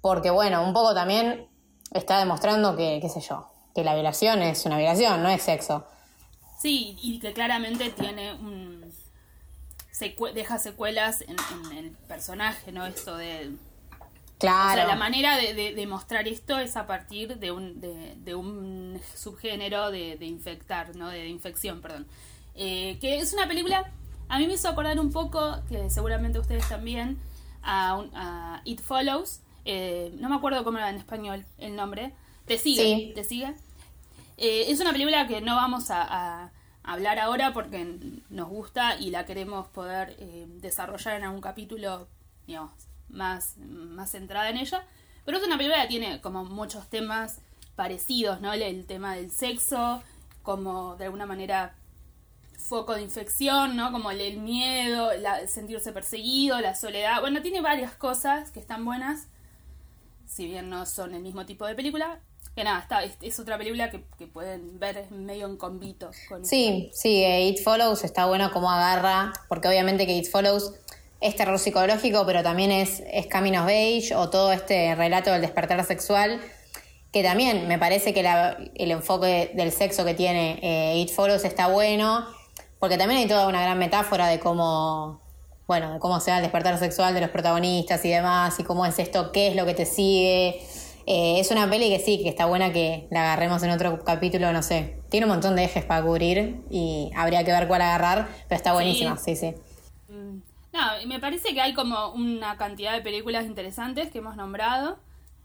[0.00, 1.48] porque bueno, un poco también
[1.92, 5.84] está demostrando que, qué sé yo, que la violación es una violación, no es sexo.
[6.62, 8.94] Sí, y que claramente tiene un...
[10.34, 11.36] deja secuelas en,
[11.76, 12.86] el personaje, ¿no?
[12.86, 13.56] Esto de...
[14.38, 14.82] Claro.
[14.82, 19.00] O sea, la manera de, de, mostrar esto es a partir de un, de, un
[19.14, 21.08] subgénero de, infectar, ¿no?
[21.08, 22.06] De, infección, perdón.
[22.54, 23.90] Eh, que es una película,
[24.28, 27.18] a mí me hizo acordar un poco, que seguramente ustedes también,
[27.62, 29.40] a, It Follows.
[29.64, 32.12] Eh, no me acuerdo cómo era en español el nombre.
[32.46, 33.54] Te sigue, te sigue.
[34.38, 36.52] Eh, es una película que no vamos a,
[36.84, 37.98] hablar ahora porque
[38.30, 42.08] nos gusta y la queremos poder eh, desarrollar en algún capítulo,
[42.46, 42.72] digamos,
[43.08, 44.84] más, más centrada en ella.
[45.24, 47.40] Pero es una película que tiene como muchos temas
[47.76, 48.52] parecidos, ¿no?
[48.52, 50.02] El, tema del sexo,
[50.42, 51.74] como de alguna manera
[52.58, 53.92] foco de infección, ¿no?
[53.92, 57.20] Como el, miedo, la, sentirse perseguido, la soledad.
[57.20, 59.28] Bueno, tiene varias cosas que están buenas,
[60.26, 62.20] si bien no son el mismo tipo de película.
[62.56, 66.10] Que nada, está, es, otra película que, pueden ver medio en convito.
[66.42, 70.74] sí, sí, eh, It Follows está bueno como agarra, porque obviamente que It Follows
[71.20, 75.84] es terror psicológico, pero también es, es Camino Beige o todo este relato del despertar
[75.84, 76.40] sexual,
[77.12, 78.20] que también me parece que
[78.74, 82.26] el enfoque del sexo que tiene eh, It Follows está bueno,
[82.78, 85.20] porque también hay toda una gran metáfora de cómo,
[85.66, 88.86] bueno, de cómo se da el despertar sexual de los protagonistas y demás, y cómo
[88.86, 90.60] es esto, qué es lo que te sigue
[91.10, 94.52] eh, es una peli que sí, que está buena que la agarremos en otro capítulo,
[94.52, 94.98] no sé.
[95.08, 98.74] Tiene un montón de ejes para cubrir y habría que ver cuál agarrar, pero está
[98.74, 99.54] buenísima, sí, sí.
[100.10, 100.42] Mm.
[100.72, 104.98] No, me parece que hay como una cantidad de películas interesantes que hemos nombrado,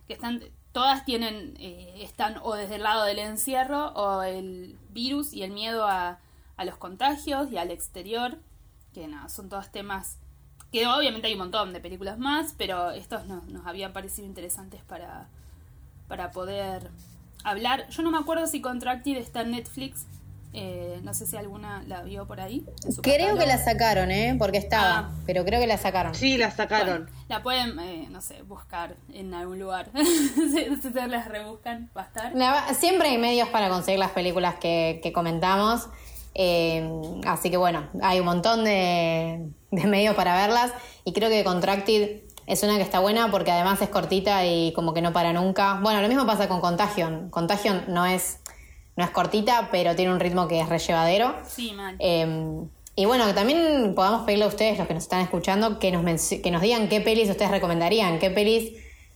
[0.07, 5.33] que están, todas tienen, eh, están o desde el lado del encierro o el virus
[5.33, 6.19] y el miedo a,
[6.57, 8.37] a los contagios y al exterior,
[8.93, 10.17] que nada, son todos temas
[10.73, 15.29] que obviamente hay un montón de películas más, pero estos nos habían parecido interesantes para,
[16.07, 16.89] para poder
[17.43, 17.87] hablar.
[17.89, 20.07] Yo no me acuerdo si Contracted está en Netflix.
[20.55, 22.63] Eh, no sé si alguna la vio por ahí.
[23.01, 24.35] Creo que la sacaron, ¿eh?
[24.37, 24.97] Porque estaba.
[24.97, 25.11] Ah.
[25.25, 26.13] Pero creo que la sacaron.
[26.13, 27.09] Sí, la sacaron.
[27.27, 29.89] la pueden, eh, no sé, buscar en algún lugar.
[29.95, 32.75] si se las rebuscan, va a estar.
[32.75, 35.89] siempre hay medios para conseguir las películas que, comentamos.
[36.35, 36.87] Eh,
[37.25, 40.71] así que bueno, hay un montón de, de medios para verlas.
[41.03, 44.93] Y creo que Contracted es una que está buena porque además es cortita y como
[44.93, 45.79] que no para nunca.
[45.81, 47.29] Bueno, lo mismo pasa con Contagion.
[47.29, 48.39] Contagion no es,
[48.95, 51.35] no es cortita, pero tiene un ritmo que es rellevadero.
[51.47, 51.95] Sí, mal.
[51.99, 55.91] Em, y bueno, que también podamos pedirle a ustedes, los que nos están escuchando, que
[55.91, 58.73] nos, que nos digan qué pelis ustedes recomendarían, qué pelis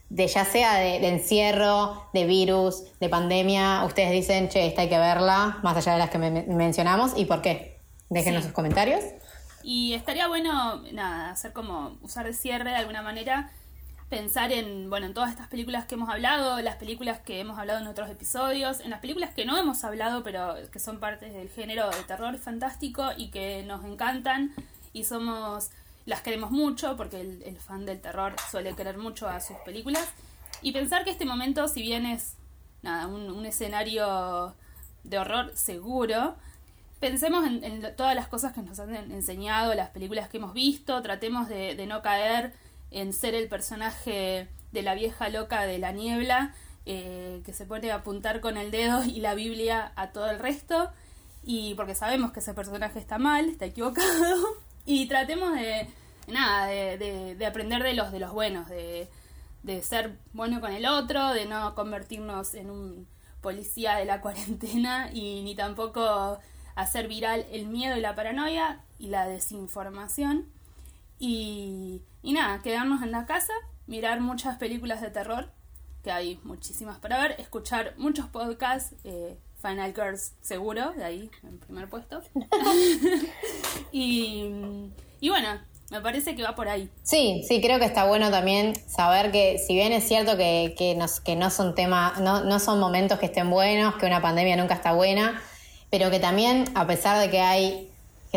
[0.09, 4.97] de ya sea de, encierro, de virus, de pandemia, ustedes dicen, che, esta hay que
[4.97, 7.77] verla, más allá de las que mencionamos, y por qué.
[8.09, 9.03] Déjenos sus comentarios.
[9.63, 13.51] Y estaría bueno, nada, hacer como, usar de cierre de alguna manera,
[14.09, 17.79] pensar en, bueno, en todas estas películas que hemos hablado, las películas que hemos hablado
[17.79, 21.49] en otros episodios, en las películas que no hemos hablado, pero que son partes del
[21.49, 24.53] género de terror fantástico y que nos encantan
[24.93, 25.71] y somos,
[26.05, 30.07] las queremos mucho, porque el, fan del terror suele querer mucho a sus películas.
[30.61, 32.35] y pensar que este momento, si bien es
[32.81, 34.55] nada, un, un escenario
[35.03, 36.35] de horror seguro,
[37.01, 41.01] pensemos en, en todas las cosas que nos han enseñado, las películas que hemos visto,
[41.01, 42.53] tratemos de, de no caer
[42.91, 46.53] en ser el personaje de la vieja loca de la niebla,
[46.85, 50.39] eh, que se pone a apuntar con el dedo y la Biblia a todo el
[50.39, 50.89] resto,
[51.43, 54.47] y porque sabemos que ese personaje está mal, está equivocado,
[54.85, 55.87] y tratemos de,
[56.27, 59.09] nada, de, de, de aprender de los, de los buenos, de,
[59.63, 63.07] de ser bueno con el otro, de no convertirnos en un
[63.41, 66.39] policía de la cuarentena y ni tampoco
[66.75, 70.45] hacer viral el miedo y la paranoia y la desinformación.
[71.19, 73.53] Y, y nada, quedarnos en la casa,
[73.87, 75.51] mirar muchas películas de terror,
[76.03, 81.57] que hay muchísimas para ver, escuchar muchos podcasts, eh, Final Girls seguro, de ahí en
[81.59, 82.21] primer puesto.
[83.91, 84.51] y,
[85.19, 86.89] y bueno, me parece que va por ahí.
[87.03, 90.95] Sí, sí, creo que está bueno también saber que si bien es cierto que, que,
[90.95, 94.57] nos, que no son temas, no, no son momentos que estén buenos, que una pandemia
[94.57, 95.41] nunca está buena,
[95.89, 97.89] pero que también, a pesar de que hay,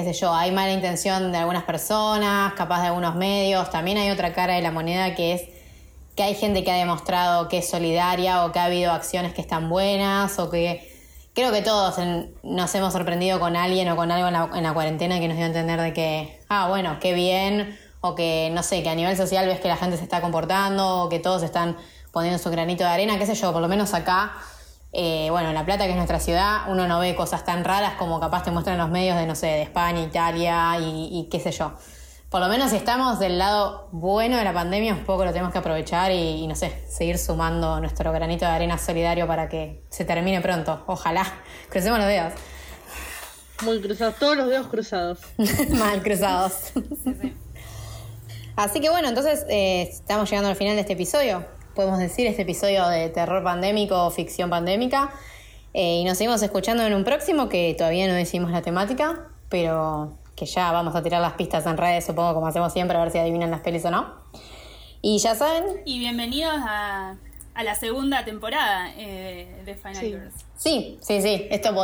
[0.02, 4.10] qué sé yo, hay mala intención de algunas personas, capaz de algunos medios, también hay
[4.10, 5.42] otra cara de la moneda que es
[6.16, 9.40] que hay gente que ha demostrado que es solidaria o que ha habido acciones que
[9.40, 10.90] están buenas o que
[11.34, 11.96] creo que todos
[12.42, 15.36] nos hemos sorprendido con alguien o con algo en la, en la, cuarentena que nos
[15.36, 18.94] dio a entender de que, ah, bueno, qué bien, o que, no sé, que a
[18.94, 21.76] nivel social ves que la gente se está comportando, o que todos están
[22.10, 24.32] poniendo su granito de arena, qué sé yo, por lo menos acá
[24.92, 28.18] eh, bueno, La Plata, que es nuestra ciudad, uno no ve cosas tan raras como
[28.18, 31.52] capaz te muestran los medios de, no sé, de España, Italia y, y, qué sé
[31.52, 31.74] yo.
[32.28, 35.52] Por lo menos si estamos del lado bueno de la pandemia, un poco lo tenemos
[35.52, 39.84] que aprovechar y, y, no sé, seguir sumando nuestro granito de arena solidario para que
[39.90, 40.82] se termine pronto.
[40.86, 41.24] Ojalá.
[41.70, 42.32] Crucemos los dedos.
[43.62, 45.18] Muy cruzados, todos los dedos cruzados.
[45.70, 46.52] Mal cruzados.
[46.72, 47.36] Sí, sí.
[48.56, 51.44] Así que bueno, entonces eh, estamos llegando al final de este episodio
[51.80, 55.10] podemos decir, este episodio de terror pandémico o ficción pandémica.
[55.72, 60.12] Eh, y nos seguimos escuchando en un próximo que todavía no decimos la temática, pero
[60.36, 63.10] que ya vamos a tirar las pistas en redes, supongo, como hacemos siempre, a ver
[63.10, 64.12] si adivinan las pelis o no.
[65.00, 65.80] Y ya saben.
[65.86, 67.16] Y bienvenidos a,
[67.54, 70.08] a la segunda temporada eh, de Final sí.
[70.08, 70.34] Girls.
[70.58, 71.46] Sí, sí, sí.
[71.50, 71.74] Esto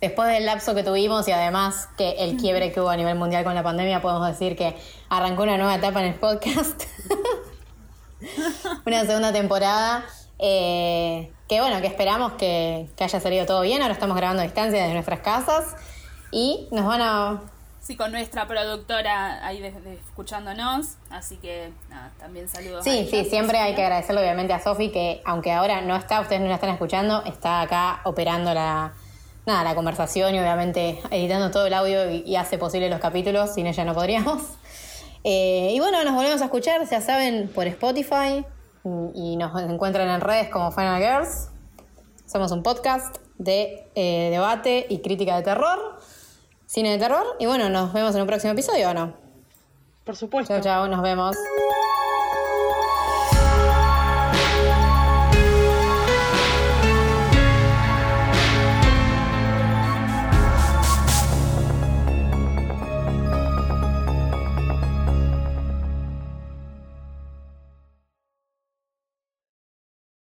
[0.00, 3.44] después del lapso que tuvimos y además que el quiebre que hubo a nivel mundial
[3.44, 4.74] con la pandemia, podemos decir que
[5.08, 6.82] arrancó una nueva etapa en el podcast.
[8.86, 10.04] una segunda temporada.
[10.38, 13.82] Eh, que bueno, que esperamos que, que, haya salido todo bien.
[13.82, 15.76] Ahora estamos grabando a distancia desde nuestras casas.
[16.30, 17.42] Y nos van a.
[17.80, 20.96] Sí, con nuestra productora ahí de, de, escuchándonos.
[21.10, 22.82] Así que nada, también saludos.
[22.82, 26.40] Sí, sí, siempre hay que agradecerle obviamente a Sofi, que aunque ahora no está, ustedes
[26.40, 28.94] no la están escuchando, está acá operando la,
[29.44, 33.52] nada, la conversación y obviamente editando todo el audio y, y hace posible los capítulos.
[33.54, 34.42] Sin ella no podríamos.
[35.24, 38.44] Eh, y bueno, nos volvemos a escuchar, ya saben, por Spotify
[39.14, 41.48] y nos encuentran en redes como Final Girls.
[42.26, 45.98] Somos un podcast de eh, debate y crítica de terror,
[46.66, 47.24] cine de terror.
[47.38, 49.14] Y bueno, nos vemos en un próximo episodio, ¿o no?
[50.04, 50.52] Por supuesto.
[50.54, 51.36] Chao, chao, nos vemos.